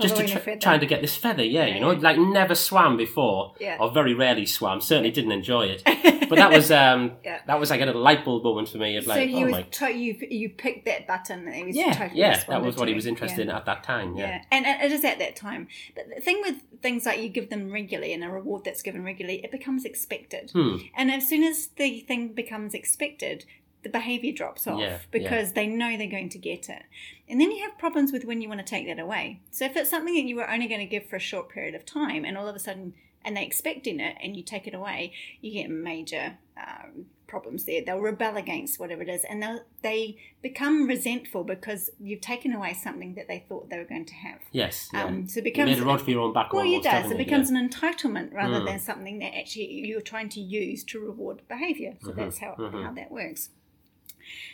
Just 0.00 0.16
to 0.16 0.22
Following 0.22 0.30
a 0.30 0.32
try, 0.32 0.40
feather. 0.40 0.58
trying 0.60 0.80
to 0.80 0.86
get 0.86 1.02
this 1.02 1.14
feather, 1.16 1.44
yeah, 1.44 1.66
you 1.66 1.78
know, 1.78 1.90
like 1.90 2.18
never 2.18 2.54
swam 2.54 2.96
before, 2.96 3.54
Yeah. 3.60 3.76
or 3.78 3.90
very 3.92 4.14
rarely 4.14 4.46
swam. 4.46 4.80
Certainly 4.80 5.10
didn't 5.10 5.32
enjoy 5.32 5.66
it, 5.66 5.82
but 6.30 6.36
that 6.36 6.50
was 6.50 6.70
um, 6.72 7.12
Yeah. 7.22 7.40
that 7.46 7.60
was 7.60 7.68
like 7.68 7.82
a 7.82 7.84
light 7.84 8.24
bulb 8.24 8.42
moment 8.42 8.70
for 8.70 8.78
me 8.78 8.96
of 8.96 9.06
like, 9.06 9.18
so 9.20 9.26
he 9.26 9.42
oh 9.42 9.46
was 9.46 9.52
my, 9.52 9.62
to- 9.62 9.92
you 9.94 10.14
you 10.30 10.48
picked 10.48 10.86
that 10.86 11.06
button 11.06 11.46
and 11.46 11.54
he 11.54 11.64
was 11.64 11.76
yeah, 11.76 11.92
totally 11.92 12.18
yeah, 12.18 12.42
that 12.48 12.62
was 12.62 12.76
what 12.76 12.88
he 12.88 12.94
was 12.94 13.04
interested 13.06 13.46
Yeah. 13.46 13.50
in 13.52 13.56
at 13.58 13.66
that 13.66 13.84
time, 13.84 14.16
yeah. 14.16 14.28
Yeah, 14.28 14.42
and, 14.50 14.64
and 14.66 14.82
it 14.82 14.92
is 14.92 15.04
at 15.04 15.18
that 15.18 15.36
time. 15.36 15.68
But 15.94 16.04
the 16.14 16.22
thing 16.22 16.40
with 16.40 16.56
things 16.80 17.04
like 17.04 17.20
you 17.20 17.28
give 17.28 17.50
them 17.50 17.70
regularly 17.70 18.14
and 18.14 18.24
a 18.24 18.30
reward 18.30 18.64
that's 18.64 18.80
given 18.82 19.04
regularly, 19.04 19.44
it 19.44 19.50
becomes 19.52 19.84
expected. 19.84 20.50
Hmm. 20.52 20.76
And 20.96 21.10
as 21.12 21.28
soon 21.28 21.44
as 21.44 21.68
the 21.76 22.00
thing 22.00 22.28
becomes 22.28 22.72
expected, 22.72 23.44
the 23.82 23.88
behavior 23.88 24.32
drops 24.32 24.66
off 24.66 24.80
Yeah, 24.80 24.98
because 25.10 25.52
they 25.52 25.66
know 25.66 25.96
they're 25.96 26.06
going 26.06 26.28
to 26.30 26.38
get 26.38 26.68
it. 26.68 26.82
And 27.28 27.40
then 27.40 27.50
you 27.50 27.62
have 27.62 27.78
problems 27.78 28.12
with 28.12 28.24
when 28.24 28.40
you 28.40 28.48
want 28.48 28.60
to 28.60 28.66
take 28.66 28.86
that 28.86 28.98
away. 28.98 29.40
So 29.50 29.64
if 29.64 29.76
it's 29.76 29.90
something 29.90 30.14
that 30.14 30.24
you 30.24 30.36
were 30.36 30.48
only 30.50 30.68
going 30.68 30.80
to 30.80 30.86
give 30.86 31.06
for 31.06 31.16
a 31.16 31.20
short 31.20 31.48
period 31.48 31.74
of 31.74 31.84
time 31.84 32.24
and 32.24 32.36
all 32.38 32.48
of 32.48 32.54
a 32.56 32.60
sudden, 32.60 32.94
and 33.24 33.36
they're 33.36 33.44
expecting 33.44 34.00
it 34.00 34.16
and 34.20 34.36
you 34.36 34.42
take 34.42 34.66
it 34.66 34.74
away, 34.74 35.12
you 35.40 35.52
get 35.52 35.70
major 35.70 36.38
um, 36.56 37.06
problems 37.28 37.64
there. 37.64 37.80
They'll 37.84 38.00
rebel 38.00 38.36
against 38.36 38.78
whatever 38.80 39.02
it 39.02 39.08
is 39.08 39.24
and 39.24 39.42
they'll, 39.42 39.60
they 39.82 40.18
become 40.42 40.86
resentful 40.88 41.44
because 41.44 41.88
you've 42.00 42.20
taken 42.20 42.52
away 42.52 42.74
something 42.74 43.14
that 43.14 43.28
they 43.28 43.44
thought 43.48 43.70
they 43.70 43.78
were 43.78 43.84
going 43.84 44.06
to 44.06 44.14
have. 44.14 44.40
Yes, 44.50 44.88
yeah. 44.92 45.04
Um, 45.04 45.28
so 45.28 45.38
it 45.38 45.46
you 45.46 45.52
becomes 45.52 45.70
made 45.70 45.78
a 45.78 45.84
rod 45.84 46.02
for 46.02 46.10
your 46.10 46.20
own 46.20 46.32
back 46.32 46.52
well, 46.52 46.66
it 46.66 46.82
does. 46.82 47.10
It 47.10 47.16
becomes 47.16 47.50
yeah. 47.50 47.58
an 47.60 47.68
entitlement 47.70 48.34
rather 48.34 48.60
Mm. 48.60 48.66
than 48.66 48.78
something 48.80 49.18
that 49.20 49.36
actually 49.36 49.66
you're 49.66 50.00
trying 50.00 50.28
to 50.30 50.40
use 50.40 50.84
to 50.84 51.00
reward 51.00 51.42
behaviour. 51.48 51.94
So 52.02 52.10
that's 52.12 52.38
how, 52.38 52.54
mhm. 52.58 52.84
how 52.84 52.92
that 52.92 53.10
works. 53.10 53.50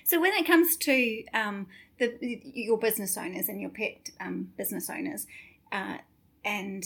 So 0.04 0.20
when 0.20 0.32
it 0.34 0.46
comes 0.46 0.76
to 0.76 1.24
um, 1.34 1.66
the 1.98 2.16
your 2.20 2.78
business 2.78 3.16
owners 3.16 3.48
and 3.48 3.60
your 3.60 3.70
pet 3.70 4.10
um, 4.20 4.52
business 4.56 4.88
owners, 4.90 5.26
uh, 5.72 5.98
and 6.44 6.84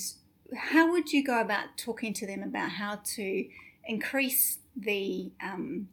how 0.57 0.91
would 0.91 1.13
you 1.13 1.25
go 1.25 1.41
about 1.41 1.77
talking 1.77 2.13
to 2.15 2.27
them 2.27 2.43
about 2.43 2.71
how 2.71 3.01
to 3.17 3.47
increase 3.85 4.59
the 4.77 5.33
um, 5.43 5.89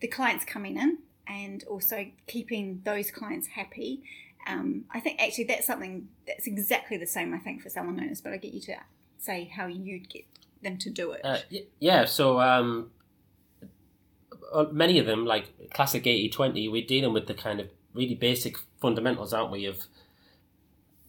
the 0.00 0.08
clients 0.08 0.44
coming 0.44 0.76
in 0.76 0.98
and 1.26 1.64
also 1.64 2.06
keeping 2.26 2.82
those 2.84 3.10
clients 3.10 3.48
happy? 3.48 4.02
Um, 4.46 4.84
I 4.90 5.00
think 5.00 5.22
actually 5.22 5.44
that's 5.44 5.66
something 5.66 6.08
that's 6.26 6.46
exactly 6.46 6.96
the 6.96 7.06
same. 7.06 7.32
I 7.34 7.38
think 7.38 7.62
for 7.62 7.70
salon 7.70 7.98
owners, 7.98 8.20
but 8.20 8.32
I 8.32 8.36
get 8.36 8.52
you 8.52 8.60
to 8.62 8.76
say 9.18 9.50
how 9.54 9.66
you'd 9.66 10.08
get 10.10 10.24
them 10.62 10.76
to 10.78 10.90
do 10.90 11.12
it. 11.12 11.20
Uh, 11.24 11.38
yeah, 11.78 12.04
so 12.04 12.40
um, 12.40 12.90
many 14.72 14.98
of 14.98 15.06
them, 15.06 15.24
like 15.24 15.70
classic 15.72 16.06
80 16.06 16.28
20, 16.30 16.68
we're 16.68 16.86
dealing 16.86 17.12
with 17.12 17.26
the 17.26 17.34
kind 17.34 17.60
of 17.60 17.68
really 17.94 18.14
basic 18.14 18.56
fundamentals, 18.80 19.32
aren't 19.32 19.50
we, 19.52 19.66
of 19.66 19.84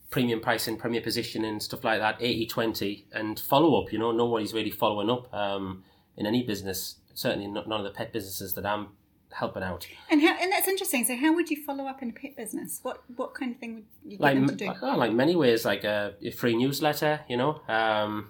premium 0.10 0.40
pricing, 0.40 0.78
premier 0.78 1.02
positioning, 1.02 1.60
stuff 1.60 1.84
like 1.84 2.00
that, 2.00 2.18
80 2.20 2.46
20, 2.48 3.08
and 3.12 3.40
follow 3.40 3.82
up. 3.82 3.92
You 3.92 4.00
know, 4.00 4.12
nobody's 4.12 4.54
really 4.54 4.72
following 4.72 5.10
up 5.10 5.34
um, 5.34 5.84
in 6.16 6.26
any 6.26 6.44
business, 6.44 6.96
certainly 7.14 7.48
not, 7.48 7.68
none 7.68 7.80
of 7.80 7.86
the 7.86 7.92
pet 7.92 8.14
businesses 8.14 8.54
that 8.54 8.66
I'm 8.66 8.90
helping 9.32 9.64
out. 9.64 9.86
And 10.10 10.22
how 10.22 10.34
and 10.40 10.52
that's 10.52 10.68
interesting. 10.68 11.04
So 11.04 11.18
how 11.18 11.34
would 11.34 11.50
you 11.50 11.62
follow 11.66 11.86
up 11.86 12.02
in 12.02 12.12
a 12.12 12.14
pet 12.14 12.38
business? 12.38 12.80
What 12.84 13.04
what 13.18 13.34
kind 13.34 13.52
of 13.54 13.60
thing 13.60 13.76
would 13.76 13.86
you 14.06 14.18
get 14.18 14.22
Like, 14.22 14.36
them 14.36 14.48
to 14.48 14.56
do? 14.56 14.72
oh, 14.82 14.96
like 14.96 15.12
many 15.12 15.36
ways, 15.36 15.66
like 15.66 15.84
a, 15.84 16.14
a 16.24 16.32
free 16.32 16.56
newsletter, 16.56 17.22
you 17.28 17.36
know, 17.36 17.62
um, 17.68 18.30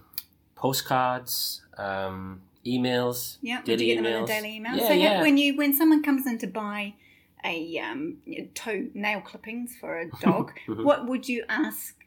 postcards, 0.55 1.61
um, 1.77 2.41
emails. 2.65 3.37
Yeah, 3.41 3.61
daily 3.63 3.85
you 3.89 3.95
get 3.95 4.03
them 4.03 4.13
in 4.13 4.23
a 4.23 4.27
daily 4.27 4.55
email? 4.57 4.75
Yeah, 4.75 4.87
so 4.87 4.93
yeah. 4.93 5.21
when 5.21 5.37
you 5.37 5.55
when 5.55 5.73
someone 5.75 6.01
comes 6.03 6.25
in 6.27 6.37
to 6.39 6.47
buy 6.47 6.93
a 7.43 7.77
um, 7.79 8.17
toe 8.55 8.87
nail 8.93 9.21
clippings 9.21 9.75
for 9.79 9.99
a 9.99 10.09
dog, 10.21 10.51
Mhm. 10.67 10.83
what 10.83 11.05
would 11.07 11.27
you 11.29 11.43
ask 11.49 12.03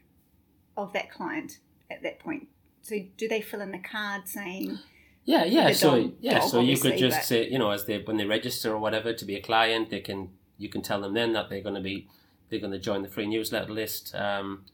of 0.77 0.93
that 0.93 1.09
client 1.11 1.59
at 1.89 2.03
that 2.03 2.19
point? 2.19 2.47
So 2.81 2.95
do 3.17 3.27
they 3.27 3.41
fill 3.41 3.61
in 3.61 3.71
the 3.71 3.79
card 3.79 4.27
saying 4.27 4.79
Yeah, 5.25 5.43
yeah. 5.45 5.69
the 5.69 5.75
So 5.75 6.01
dog- 6.03 6.13
yeah, 6.21 6.39
dog, 6.39 6.49
so 6.49 6.59
you 6.59 6.77
could 6.77 6.97
just 6.97 7.17
but- 7.17 7.25
say, 7.25 7.49
you 7.49 7.59
know, 7.59 7.71
as 7.71 7.85
they 7.85 7.99
when 8.01 8.17
they 8.17 8.25
register 8.25 8.73
or 8.73 8.79
whatever 8.79 9.13
to 9.13 9.25
be 9.25 9.35
a 9.35 9.41
client, 9.41 9.89
they 9.89 10.01
can 10.01 10.29
you 10.57 10.67
can 10.69 10.81
tell 10.81 10.99
them 11.01 11.13
then 11.13 11.33
that 11.33 11.49
they're 11.49 11.61
going 11.61 11.75
to 11.75 11.81
be 11.81 12.07
they're 12.49 12.59
going 12.59 12.73
to 12.73 12.79
join 12.79 13.01
the 13.03 13.07
free 13.09 13.27
newsletter 13.27 13.71
list, 13.71 14.13
um, 14.15 14.65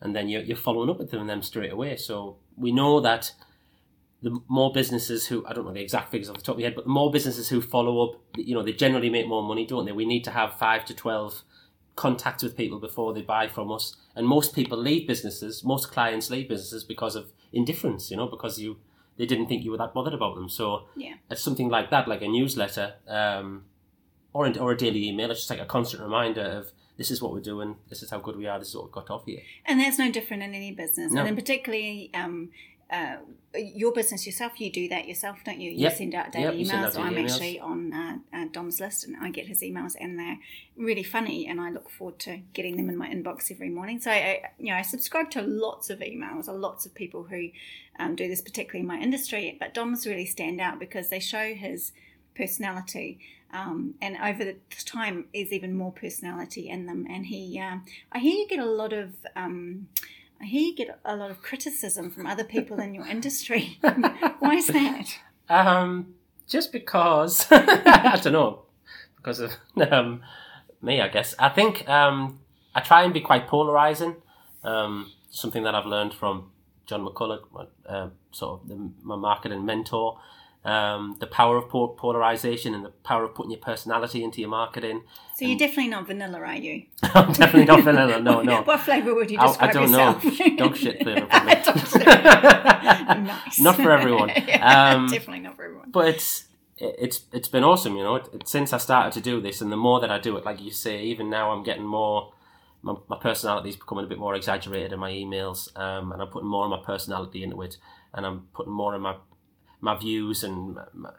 and 0.00 0.14
then 0.14 0.28
you're, 0.28 0.42
you're 0.42 0.56
following 0.58 0.90
up 0.90 0.98
with 0.98 1.10
them 1.10 1.20
and 1.22 1.30
them 1.30 1.40
straight 1.42 1.72
away. 1.72 1.96
So 1.96 2.36
we 2.56 2.70
know 2.70 3.00
that 3.00 3.32
the 4.24 4.40
more 4.48 4.72
businesses 4.72 5.26
who 5.28 5.44
I 5.46 5.52
don't 5.52 5.64
know 5.66 5.72
the 5.72 5.80
exact 5.88 6.10
figures 6.10 6.28
off 6.30 6.36
the 6.38 6.42
top 6.42 6.54
of 6.54 6.58
my 6.60 6.64
head, 6.64 6.74
but 6.74 6.84
the 6.84 6.90
more 7.00 7.10
businesses 7.12 7.48
who 7.50 7.60
follow 7.60 7.94
up, 8.04 8.20
you 8.36 8.54
know, 8.54 8.62
they 8.62 8.72
generally 8.72 9.10
make 9.10 9.28
more 9.28 9.42
money, 9.42 9.64
don't 9.66 9.84
they? 9.86 9.92
We 9.92 10.06
need 10.06 10.24
to 10.24 10.30
have 10.30 10.58
five 10.58 10.84
to 10.86 10.94
twelve 10.94 11.42
contacts 11.96 12.42
with 12.42 12.56
people 12.56 12.80
before 12.80 13.14
they 13.14 13.22
buy 13.22 13.46
from 13.48 13.70
us, 13.70 13.96
and 14.16 14.26
most 14.26 14.54
people 14.54 14.78
leave 14.78 15.06
businesses. 15.06 15.62
Most 15.62 15.92
clients 15.92 16.30
leave 16.30 16.48
businesses 16.48 16.82
because 16.84 17.14
of 17.14 17.24
indifference, 17.52 18.10
you 18.10 18.16
know, 18.16 18.26
because 18.26 18.58
you 18.58 18.78
they 19.16 19.26
didn't 19.26 19.46
think 19.46 19.62
you 19.64 19.70
were 19.70 19.78
that 19.78 19.94
bothered 19.94 20.14
about 20.14 20.34
them. 20.34 20.48
So 20.48 20.86
Yeah. 20.96 21.14
it's 21.30 21.42
something 21.42 21.68
like 21.68 21.90
that, 21.90 22.08
like 22.08 22.22
a 22.22 22.28
newsletter, 22.28 22.94
um, 23.06 23.64
or 24.32 24.42
or 24.58 24.72
a 24.72 24.76
daily 24.76 25.08
email. 25.08 25.30
It's 25.30 25.40
just 25.40 25.50
like 25.50 25.60
a 25.60 25.66
constant 25.66 26.02
reminder 26.02 26.42
of 26.42 26.72
this 26.96 27.10
is 27.10 27.20
what 27.22 27.32
we're 27.32 27.40
doing, 27.40 27.76
this 27.90 28.02
is 28.02 28.10
how 28.10 28.18
good 28.20 28.36
we 28.36 28.46
are, 28.46 28.58
this 28.58 28.68
is 28.68 28.74
what 28.76 28.84
we've 28.84 28.92
got 29.00 29.10
off 29.10 29.24
here. 29.26 29.42
And 29.66 29.80
that's 29.80 29.98
no 29.98 30.10
different 30.10 30.42
in 30.44 30.54
any 30.54 30.72
business. 30.72 31.12
No. 31.12 31.20
And 31.20 31.28
then 31.28 31.36
particularly 31.36 32.10
um, 32.14 32.50
uh, 32.90 33.16
your 33.56 33.92
business 33.92 34.26
yourself, 34.26 34.60
you 34.60 34.70
do 34.70 34.88
that 34.88 35.06
yourself, 35.08 35.38
don't 35.44 35.60
you? 35.60 35.70
You 35.70 35.78
Yep. 35.84 35.96
send 35.96 36.14
out 36.14 36.32
daily 36.32 36.58
we 36.58 36.64
send 36.64 36.84
out 36.84 36.92
emails. 36.92 36.98
I'm 36.98 37.14
emails. 37.14 37.30
actually 37.30 37.60
on 37.60 37.92
uh, 37.92 38.18
uh, 38.32 38.44
Dom's 38.52 38.80
list 38.80 39.04
and 39.04 39.16
I 39.20 39.30
get 39.30 39.46
his 39.46 39.62
emails 39.62 39.94
and 39.98 40.18
they're 40.18 40.38
really 40.76 41.02
funny 41.02 41.46
and 41.46 41.60
I 41.60 41.70
look 41.70 41.88
forward 41.90 42.18
to 42.20 42.40
getting 42.52 42.76
them 42.76 42.88
in 42.88 42.96
my 42.96 43.08
inbox 43.08 43.50
every 43.50 43.70
morning. 43.70 44.00
So, 44.00 44.10
I, 44.10 44.42
you 44.58 44.66
know, 44.66 44.76
I 44.76 44.82
subscribe 44.82 45.30
to 45.32 45.42
lots 45.42 45.90
of 45.90 46.00
emails, 46.00 46.46
lots 46.48 46.84
of 46.86 46.94
people 46.94 47.24
who 47.24 47.50
um, 47.98 48.16
do 48.16 48.28
this, 48.28 48.40
particularly 48.40 48.80
in 48.80 48.86
my 48.86 48.98
industry. 48.98 49.56
But 49.58 49.72
Dom's 49.74 50.06
really 50.06 50.26
stand 50.26 50.60
out 50.60 50.78
because 50.78 51.08
they 51.08 51.20
show 51.20 51.54
his 51.54 51.92
personality. 52.36 53.18
Um, 53.52 53.94
and 54.02 54.16
over 54.16 54.44
the 54.44 54.56
time, 54.84 55.26
is 55.32 55.52
even 55.52 55.74
more 55.74 55.92
personality 55.92 56.68
in 56.68 56.86
them. 56.86 57.06
And 57.08 57.26
he, 57.26 57.58
um, 57.60 57.84
I 58.10 58.18
hear 58.18 58.34
you 58.34 58.48
get 58.48 58.58
a 58.58 58.64
lot 58.64 58.92
of, 58.92 59.14
I 60.40 60.46
hear 60.46 60.62
you 60.62 60.74
get 60.74 60.98
a 61.04 61.16
lot 61.16 61.30
of 61.30 61.42
criticism 61.42 62.10
from 62.10 62.26
other 62.26 62.44
people 62.44 62.80
in 62.80 62.94
your 62.94 63.06
industry. 63.06 63.78
Why 63.80 64.54
is 64.54 64.66
that? 64.68 65.18
Um, 65.48 66.14
just 66.48 66.72
because 66.72 67.46
I 67.50 68.18
don't 68.22 68.32
know, 68.32 68.62
because 69.16 69.40
of 69.40 69.52
um, 69.90 70.22
me, 70.82 71.00
I 71.00 71.08
guess. 71.08 71.34
I 71.38 71.48
think 71.48 71.88
um, 71.88 72.40
I 72.74 72.80
try 72.80 73.04
and 73.04 73.14
be 73.14 73.20
quite 73.20 73.46
polarizing. 73.46 74.16
Um, 74.62 75.12
something 75.30 75.62
that 75.64 75.74
I've 75.74 75.86
learned 75.86 76.14
from 76.14 76.50
Jon 76.86 77.06
McCulloch, 77.06 77.44
uh, 77.86 78.08
sort 78.30 78.62
of 78.62 78.68
the, 78.68 78.90
my 79.02 79.16
marketing 79.16 79.64
mentor. 79.64 80.18
Um, 80.64 81.16
the 81.20 81.26
power 81.26 81.58
of 81.58 81.68
polarization 81.68 82.72
and 82.74 82.82
the 82.86 82.88
power 82.88 83.24
of 83.24 83.34
putting 83.34 83.50
your 83.50 83.60
personality 83.60 84.24
into 84.24 84.40
your 84.40 84.48
marketing. 84.48 85.02
So 85.36 85.44
you're 85.44 85.58
definitely 85.58 85.88
not 85.90 86.06
vanilla, 86.06 86.38
are 86.38 86.56
you? 86.56 86.84
I'm 87.02 87.32
definitely 87.34 87.66
not 87.66 87.84
vanilla. 87.84 88.18
No, 88.20 88.40
no. 88.40 88.62
what 88.64 88.80
flavour 88.80 89.14
would 89.14 89.30
you 89.30 89.38
I, 89.38 89.44
I 89.44 89.46
describe 89.48 89.72
don't 89.74 89.90
yourself? 89.90 90.24
know. 90.24 90.56
Dog 90.56 90.76
shit 90.76 91.02
flavour, 91.02 91.26
probably. 91.26 91.54
nice. 92.34 93.60
Not 93.60 93.76
for 93.76 93.90
everyone. 93.90 94.30
Yeah, 94.30 94.94
Um, 94.94 95.06
definitely 95.08 95.40
not 95.40 95.56
for 95.56 95.64
everyone. 95.64 95.90
but 95.90 96.08
it's 96.08 96.44
it's 96.78 97.20
it's 97.32 97.48
been 97.48 97.62
awesome, 97.64 97.96
you 97.96 98.02
know. 98.02 98.16
It, 98.16 98.28
it- 98.32 98.48
since 98.48 98.72
I 98.72 98.78
started 98.78 99.12
to 99.12 99.20
do 99.20 99.40
this, 99.40 99.60
and 99.60 99.70
the 99.70 99.76
more 99.76 100.00
that 100.00 100.10
I 100.10 100.18
do 100.18 100.36
it, 100.36 100.44
like 100.44 100.60
you 100.62 100.70
say, 100.70 101.02
even 101.04 101.30
now 101.30 101.50
I'm 101.52 101.62
getting 101.62 101.84
more. 101.84 102.32
My, 102.82 102.94
my 103.08 103.16
personality 103.18 103.70
is 103.70 103.76
becoming 103.76 104.04
a 104.04 104.08
bit 104.08 104.18
more 104.18 104.34
exaggerated 104.34 104.92
in 104.92 104.98
my 104.98 105.10
emails, 105.10 105.74
um, 105.78 106.12
and 106.12 106.20
I'm 106.20 106.28
putting 106.28 106.48
more 106.48 106.64
of 106.64 106.70
my 106.70 106.80
personality 106.84 107.42
into 107.42 107.62
it, 107.62 107.78
and 108.12 108.26
I'm 108.26 108.46
putting 108.54 108.72
more 108.72 108.94
of 108.94 109.00
my 109.00 109.16
my 109.84 109.94
views 109.96 110.42
and 110.42 110.74
my, 110.94 111.10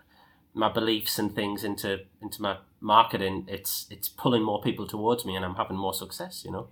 my 0.54 0.72
beliefs 0.74 1.20
and 1.20 1.34
things 1.34 1.64
into 1.64 2.00
into 2.22 2.42
my 2.42 2.58
marketing. 2.82 3.46
It's 3.48 3.86
it's 3.90 4.10
pulling 4.10 4.44
more 4.44 4.62
people 4.62 4.88
towards 4.88 5.24
me, 5.26 5.36
and 5.36 5.46
I'm 5.46 5.56
having 5.56 5.78
more 5.78 5.94
success. 5.94 6.44
You 6.44 6.52
know. 6.52 6.68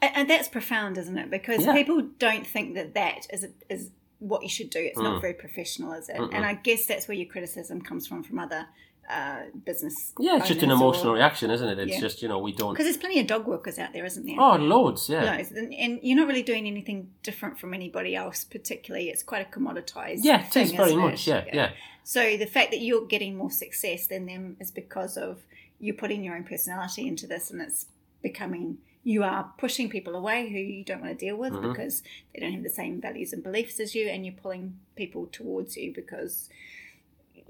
And, 0.00 0.30
that's 0.30 0.48
profound, 0.48 0.96
isn't 0.96 1.18
it? 1.18 1.28
Because 1.28 1.64
Yeah. 1.64 1.72
people 1.72 2.02
don't 2.20 2.46
think 2.46 2.76
that 2.76 2.94
that 2.94 3.26
is 3.32 3.42
a, 3.42 3.48
is 3.68 3.90
what 4.20 4.44
you 4.44 4.48
should 4.48 4.70
do. 4.70 4.78
It's 4.78 4.96
not 4.96 5.20
very 5.20 5.34
professional, 5.34 5.92
is 5.92 6.08
it? 6.08 6.14
Mm. 6.16 6.28
Mm-mm. 6.28 6.34
And 6.36 6.44
I 6.44 6.54
guess 6.54 6.86
that's 6.86 7.08
where 7.08 7.16
your 7.16 7.26
criticism 7.26 7.82
comes 7.82 8.06
from 8.06 8.22
from 8.22 8.38
other 8.38 8.68
uh, 9.08 9.42
business. 9.64 10.12
Yeah, 10.18 10.36
it's 10.36 10.48
just 10.48 10.62
an 10.62 10.70
owners 10.70 10.80
or- 10.80 10.84
emotional 10.84 11.14
reaction, 11.14 11.50
isn't 11.50 11.68
it? 11.68 11.78
It's 11.78 11.92
Yeah. 11.92 12.00
just 12.00 12.20
you 12.22 12.28
know 12.28 12.38
we 12.38 12.52
don't. 12.52 12.72
Because 12.74 12.86
there's 12.86 12.96
plenty 12.98 13.20
of 13.20 13.26
dog 13.26 13.46
workers 13.46 13.78
out 13.78 13.92
there, 13.92 14.04
isn't 14.04 14.26
there? 14.26 14.36
Oh, 14.38 14.56
loads, 14.56 15.08
yeah. 15.08 15.36
Loads. 15.36 15.50
And, 15.52 15.72
and 15.74 15.98
you're 16.02 16.16
not 16.16 16.28
really 16.28 16.42
doing 16.42 16.66
anything 16.66 17.10
different 17.22 17.58
from 17.58 17.72
anybody 17.72 18.14
else, 18.14 18.44
particularly. 18.44 19.08
It's 19.08 19.22
quite 19.22 19.46
a 19.46 19.50
commoditized. 19.50 20.20
Yeah, 20.22 20.42
it 20.44 20.52
thing, 20.52 20.64
is 20.64 20.72
very 20.72 20.94
much. 20.96 21.26
it? 21.26 21.30
Yeah, 21.30 21.44
yeah. 21.52 21.70
So 22.04 22.36
the 22.36 22.46
fact 22.46 22.70
that 22.70 22.80
you're 22.80 23.06
getting 23.06 23.36
more 23.36 23.50
success 23.50 24.06
than 24.06 24.26
them 24.26 24.56
is 24.60 24.70
because 24.70 25.16
of 25.16 25.42
you 25.80 25.94
putting 25.94 26.22
your 26.24 26.34
own 26.36 26.44
personality 26.44 27.06
into 27.06 27.26
this, 27.26 27.50
and 27.50 27.60
it's 27.62 27.86
becoming 28.22 28.78
you 29.04 29.22
are 29.22 29.52
pushing 29.56 29.88
people 29.88 30.14
away 30.16 30.50
who 30.50 30.58
you 30.58 30.84
don't 30.84 31.00
want 31.00 31.16
to 31.18 31.24
deal 31.26 31.36
with 31.36 31.52
Mhm. 31.52 31.62
because 31.70 32.02
they 32.34 32.40
don't 32.40 32.52
have 32.52 32.62
the 32.62 32.68
same 32.68 33.00
values 33.00 33.32
and 33.32 33.42
beliefs 33.42 33.80
as 33.80 33.94
you, 33.94 34.06
and 34.08 34.26
you're 34.26 34.34
pulling 34.34 34.78
people 34.96 35.26
towards 35.32 35.76
you 35.78 35.94
because 35.94 36.50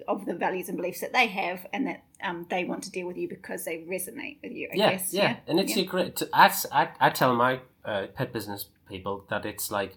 of 0.06 0.26
the 0.26 0.34
values 0.34 0.68
and 0.68 0.76
beliefs 0.76 1.00
that 1.00 1.12
they 1.12 1.26
have, 1.26 1.66
and 1.72 1.86
that 1.86 2.04
um, 2.22 2.46
they 2.50 2.64
want 2.64 2.82
to 2.84 2.90
deal 2.90 3.06
with 3.06 3.16
you 3.16 3.28
because 3.28 3.64
they 3.64 3.78
resonate 3.78 4.38
with 4.42 4.52
you. 4.52 4.68
I 4.72 4.76
yeah, 4.76 4.90
guess. 4.92 5.12
yeah, 5.12 5.36
and 5.46 5.58
it's 5.58 5.76
yeah. 5.76 5.82
a 5.82 5.86
great. 5.86 6.22
I, 6.32 6.54
I, 6.72 6.88
I 7.00 7.10
tell 7.10 7.34
my 7.34 7.60
uh, 7.84 8.06
pet 8.14 8.32
business 8.32 8.66
people 8.88 9.24
that 9.30 9.44
it's 9.44 9.70
like, 9.70 9.96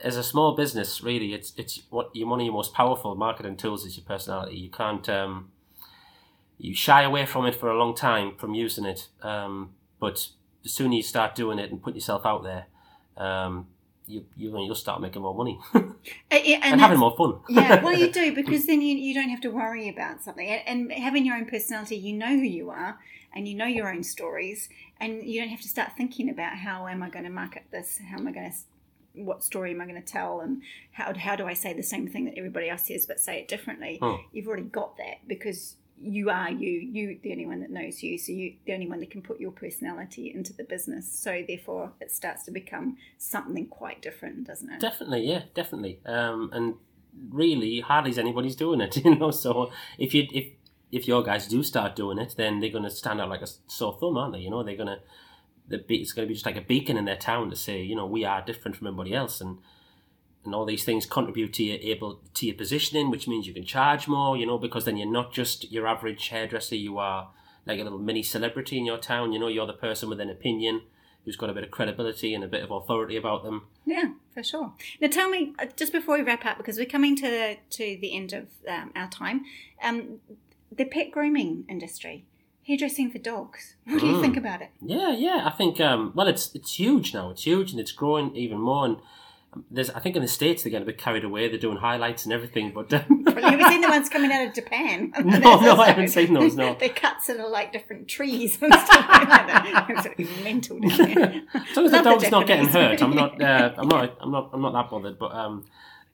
as 0.00 0.16
a 0.16 0.22
small 0.22 0.54
business, 0.54 1.02
really, 1.02 1.32
it's 1.32 1.52
it's 1.56 1.82
what 1.90 2.14
you 2.14 2.26
one 2.26 2.40
of 2.40 2.44
your 2.46 2.54
most 2.54 2.74
powerful 2.74 3.14
marketing 3.14 3.56
tools 3.56 3.84
is 3.86 3.96
your 3.96 4.04
personality. 4.04 4.56
You 4.56 4.70
can't 4.70 5.08
um, 5.08 5.50
you 6.58 6.74
shy 6.74 7.02
away 7.02 7.26
from 7.26 7.46
it 7.46 7.54
for 7.54 7.70
a 7.70 7.78
long 7.78 7.94
time 7.94 8.36
from 8.36 8.54
using 8.54 8.84
it, 8.84 9.08
um, 9.22 9.70
but 10.00 10.28
the 10.62 10.68
sooner 10.68 10.94
you 10.94 11.02
start 11.02 11.34
doing 11.34 11.58
it 11.58 11.70
and 11.70 11.82
put 11.82 11.94
yourself 11.94 12.26
out 12.26 12.42
there, 12.42 12.66
um, 13.16 13.66
you 14.06 14.24
you 14.36 14.50
you'll 14.64 14.74
start 14.74 15.00
making 15.00 15.22
more 15.22 15.34
money 15.34 15.58
Yeah, 16.30 16.60
and, 16.62 16.80
having 16.80 16.98
more 16.98 17.16
fun. 17.16 17.40
yeah, 17.48 17.82
well, 17.82 17.94
you 17.94 18.10
do 18.22 18.34
because 18.34 18.66
then 18.66 18.80
you, 18.80 18.96
you 18.96 19.14
don't 19.14 19.28
have 19.28 19.40
to 19.42 19.50
worry 19.50 19.88
about 19.88 20.22
something. 20.22 20.48
And 20.48 20.90
and 20.90 21.02
having 21.02 21.26
your 21.26 21.36
own 21.36 21.46
personality, 21.46 21.96
you 21.96 22.12
know 22.12 22.28
who 22.28 22.44
you 22.44 22.70
are 22.70 22.98
and 23.36 23.46
you 23.46 23.54
know 23.54 23.66
your 23.66 23.92
own 23.92 24.02
stories, 24.02 24.70
and 24.98 25.22
you 25.22 25.40
don't 25.40 25.50
have 25.50 25.60
to 25.60 25.68
start 25.68 25.90
thinking 25.96 26.30
about 26.30 26.56
how 26.56 26.88
am 26.88 27.02
I 27.02 27.10
going 27.10 27.26
to 27.26 27.30
market 27.30 27.64
this? 27.70 28.00
How 28.10 28.16
am 28.16 28.26
I 28.26 28.32
going 28.32 28.50
to, 28.50 29.22
what 29.22 29.44
story 29.44 29.72
am 29.72 29.80
I 29.82 29.84
going 29.84 30.02
to 30.02 30.12
tell? 30.12 30.40
And 30.40 30.62
how, 30.92 31.12
how 31.14 31.36
do 31.36 31.46
I 31.46 31.52
say 31.52 31.74
the 31.74 31.82
same 31.82 32.08
thing 32.08 32.24
that 32.24 32.38
everybody 32.38 32.70
else 32.70 32.86
says 32.86 33.04
but 33.04 33.20
say 33.20 33.40
it 33.40 33.46
differently? 33.46 33.98
Hmm. 34.00 34.22
You've 34.32 34.48
already 34.48 34.62
got 34.62 34.96
that 34.96 35.28
because 35.28 35.76
you 36.00 36.30
are 36.30 36.50
you, 36.50 36.68
you 36.68 37.18
the 37.22 37.32
only 37.32 37.46
one 37.46 37.60
that 37.60 37.70
knows 37.70 38.02
you, 38.02 38.18
so 38.18 38.32
you 38.32 38.54
the 38.66 38.74
only 38.74 38.86
one 38.86 39.00
that 39.00 39.10
can 39.10 39.22
put 39.22 39.40
your 39.40 39.50
personality 39.50 40.32
into 40.34 40.52
the 40.52 40.64
business. 40.64 41.10
So 41.10 41.42
therefore, 41.46 41.92
it 42.00 42.10
starts 42.10 42.44
to 42.44 42.50
become 42.50 42.96
something 43.18 43.66
quite 43.66 44.02
different, 44.02 44.46
doesn't 44.46 44.70
it? 44.70 44.80
Definitely, 44.80 45.28
yeah, 45.28 45.42
definitely. 45.54 46.00
Um, 46.04 46.50
and 46.52 46.74
really, 47.30 47.80
hardly 47.80 48.16
anybody's 48.18 48.56
doing 48.56 48.80
it, 48.80 48.96
you 49.04 49.14
know. 49.14 49.30
So 49.30 49.70
if 49.98 50.14
you 50.14 50.26
if 50.32 50.48
if 50.92 51.08
your 51.08 51.22
guys 51.22 51.48
do 51.48 51.62
start 51.62 51.96
doing 51.96 52.18
it, 52.18 52.34
then 52.36 52.60
they're 52.60 52.70
going 52.70 52.84
to 52.84 52.90
stand 52.90 53.20
out 53.20 53.28
like 53.28 53.42
a 53.42 53.48
sore 53.66 53.96
thumb, 53.98 54.16
aren't 54.16 54.34
they? 54.34 54.40
You 54.40 54.50
know, 54.50 54.62
they're 54.62 54.76
going 54.76 54.88
to 54.88 55.00
the 55.68 55.84
it's 55.88 56.12
going 56.12 56.26
to 56.26 56.28
be 56.28 56.34
just 56.34 56.46
like 56.46 56.56
a 56.56 56.60
beacon 56.60 56.96
in 56.96 57.04
their 57.04 57.16
town 57.16 57.50
to 57.50 57.56
say, 57.56 57.82
you 57.82 57.96
know, 57.96 58.06
we 58.06 58.24
are 58.24 58.42
different 58.42 58.76
from 58.76 58.86
everybody 58.86 59.14
else, 59.14 59.40
and 59.40 59.58
and 60.46 60.54
all 60.54 60.64
these 60.64 60.84
things 60.84 61.04
contribute 61.06 61.52
to 61.54 61.64
your 61.64 61.78
able 61.80 62.20
to 62.34 62.46
your 62.46 62.54
positioning, 62.54 63.10
which 63.10 63.28
means 63.28 63.46
you 63.46 63.52
can 63.54 63.64
charge 63.64 64.08
more, 64.08 64.36
you 64.36 64.46
know, 64.46 64.58
because 64.58 64.84
then 64.84 64.96
you're 64.96 65.10
not 65.10 65.32
just 65.32 65.70
your 65.70 65.86
average 65.86 66.28
hairdresser, 66.28 66.76
you 66.76 66.96
are 66.98 67.28
like 67.66 67.80
a 67.80 67.82
little 67.82 67.98
mini 67.98 68.22
celebrity 68.22 68.78
in 68.78 68.86
your 68.86 68.98
town. 68.98 69.32
You 69.32 69.38
know, 69.40 69.48
you're 69.48 69.66
the 69.66 69.72
person 69.72 70.08
with 70.08 70.20
an 70.20 70.30
opinion 70.30 70.82
who's 71.24 71.36
got 71.36 71.50
a 71.50 71.52
bit 71.52 71.64
of 71.64 71.70
credibility 71.72 72.32
and 72.34 72.44
a 72.44 72.48
bit 72.48 72.62
of 72.62 72.70
authority 72.70 73.16
about 73.16 73.42
them. 73.42 73.66
Yeah, 73.84 74.10
for 74.32 74.44
sure. 74.44 74.72
Now, 75.00 75.08
tell 75.08 75.28
me 75.28 75.54
uh, 75.58 75.66
just 75.76 75.92
before 75.92 76.16
we 76.16 76.22
wrap 76.22 76.46
up, 76.46 76.56
because 76.56 76.78
we're 76.78 76.86
coming 76.86 77.16
to 77.16 77.22
the, 77.28 77.56
to 77.70 77.98
the 78.00 78.16
end 78.16 78.32
of 78.32 78.46
um, 78.68 78.92
our 78.94 79.08
time. 79.10 79.44
Um, 79.82 80.20
the 80.70 80.84
pet 80.84 81.10
grooming 81.10 81.64
industry, 81.68 82.24
hairdressing 82.64 83.10
for 83.10 83.18
dogs. 83.18 83.74
What 83.84 84.00
do 84.00 84.06
you 84.06 84.14
Mm. 84.14 84.20
think 84.20 84.36
about 84.36 84.62
it? 84.62 84.70
Yeah, 84.80 85.12
yeah. 85.16 85.42
I 85.44 85.50
think 85.50 85.80
um, 85.80 86.12
well, 86.14 86.28
it's 86.28 86.54
it's 86.54 86.78
huge 86.78 87.12
now. 87.14 87.30
It's 87.30 87.44
huge 87.44 87.70
and 87.72 87.80
it's 87.80 87.92
growing 87.92 88.34
even 88.36 88.58
more. 88.60 88.84
And 88.84 88.96
there's 89.70 89.90
I 89.90 90.00
think 90.00 90.16
in 90.16 90.22
the 90.22 90.28
states 90.28 90.62
they're 90.62 90.70
getting 90.70 90.84
a 90.84 90.90
bit 90.90 90.98
carried 90.98 91.24
away. 91.24 91.48
They're 91.48 91.58
doing 91.58 91.76
highlights 91.78 92.24
and 92.24 92.32
everything. 92.32 92.72
But 92.72 92.92
um, 92.92 93.24
Have 93.36 93.60
you 93.60 93.68
seen 93.68 93.80
the 93.80 93.88
ones 93.88 94.08
coming 94.08 94.32
out 94.32 94.46
of 94.48 94.54
Japan? 94.54 95.12
No, 95.24 95.60
no, 95.60 95.76
I 95.76 95.86
haven't 95.88 96.08
seen 96.18 96.32
those, 96.34 96.54
no. 96.56 96.74
They're 96.78 96.88
cuts 96.88 97.26
that 97.26 97.38
are 97.40 97.48
like 97.48 97.72
different 97.72 98.08
trees 98.08 98.58
and 98.62 98.72
stuff 98.72 99.08
like 99.08 99.28
that. 99.28 99.64
It's 99.66 99.98
absolutely 99.98 100.42
mental. 100.44 100.78
as 100.84 100.98
long 100.98 101.06
as 101.08 101.74
the 101.74 101.80
Love 101.82 101.90
the 101.92 102.02
dog's 102.02 102.30
not 102.30 102.46
getting 102.46 102.68
hurt, 102.68 103.02
I'm 103.02 103.14
not. 103.14 103.40
Uh, 103.40 103.72
I'm 103.76 103.88
not. 103.88 104.16
I'm 104.20 104.30
not. 104.30 104.50
I'm 104.52 104.62
not 104.62 104.72
that 104.72 104.90
bothered. 104.90 105.18
But 105.18 105.32
um, 105.32 105.64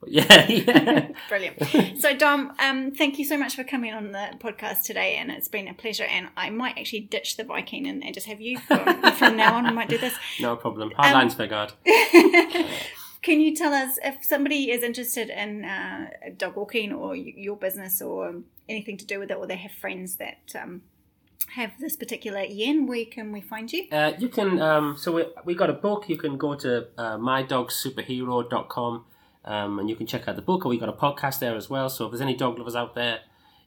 but 0.01 0.11
yeah, 0.11 0.47
yeah. 0.49 1.09
Brilliant. 1.29 2.01
So, 2.01 2.15
Dom, 2.17 2.53
um, 2.59 2.91
thank 2.93 3.19
you 3.19 3.25
so 3.25 3.39
much 3.39 3.55
for 3.55 3.63
coming 3.65 3.93
on 3.95 4.11
the 4.13 4.31
podcast 4.39 4.83
today, 4.83 5.17
and 5.17 5.31
it's 5.31 5.49
been 5.49 5.69
a 5.69 5.75
pleasure. 5.75 6.05
And 6.05 6.29
I 6.37 6.51
might 6.51 6.77
actually 6.79 7.01
ditch 7.01 7.37
the 7.37 7.45
Viking 7.45 7.87
and, 7.87 8.03
and 8.05 8.13
just 8.13 8.27
have 8.27 8.41
you 8.41 8.59
from, 8.59 8.85
from 9.13 9.37
now 9.37 9.55
on. 9.55 9.67
I 9.67 9.71
might 9.71 9.89
do 9.89 9.99
this. 9.99 10.15
no 10.41 10.57
problem. 10.57 10.91
Hard 10.97 11.15
Um, 11.15 11.29
lines. 11.29 12.99
Can 13.23 13.41
you 13.41 13.55
tell 13.55 13.73
us 13.73 13.99
if 14.03 14.25
somebody 14.25 14.71
is 14.71 14.83
interested 14.83 15.31
in 15.31 15.65
uh, 15.65 16.11
dog 16.37 16.57
walking 16.57 16.93
or 16.93 17.15
your 17.15 17.57
business 17.57 18.03
or 18.03 18.43
anything 18.69 18.97
to 18.97 19.07
do 19.07 19.21
with 19.21 19.31
it, 19.31 19.37
or 19.37 19.47
they 19.47 19.57
have 19.57 19.73
friends 19.73 20.17
that 20.17 20.53
um, 20.61 20.83
have 21.55 21.73
this 21.79 21.97
particular 21.97 22.43
yen, 22.43 22.87
where 22.87 23.05
can 23.05 23.31
we 23.31 23.41
find 23.41 23.73
you? 23.73 23.87
Uh, 23.93 24.13
you 24.19 24.29
can. 24.29 24.61
Um, 24.61 24.97
so 24.97 25.13
we 25.13 25.27
we 25.45 25.55
got 25.55 25.71
a 25.71 25.75
book. 25.75 26.09
You 26.09 26.17
can 26.17 26.37
go 26.37 26.55
to 26.57 26.89
uh, 26.99 27.17
mydogsuperhero.com 27.19 29.05
um, 29.45 29.79
and 29.79 29.89
you 29.89 29.97
can 29.97 30.07
check 30.07 30.27
out 30.27 30.37
the 30.37 30.43
book. 30.43 30.67
Or 30.67 30.69
we 30.69 30.79
got 30.79 30.89
a 30.89 30.93
podcast 30.93 31.39
there 31.39 31.57
as 31.57 31.71
well. 31.71 31.89
So 31.89 32.07
if 32.07 32.13
there's 32.13 32.21
any 32.21 32.35
dog 32.35 32.59
lovers 32.59 32.75
out 32.75 32.95
there, 32.95 33.21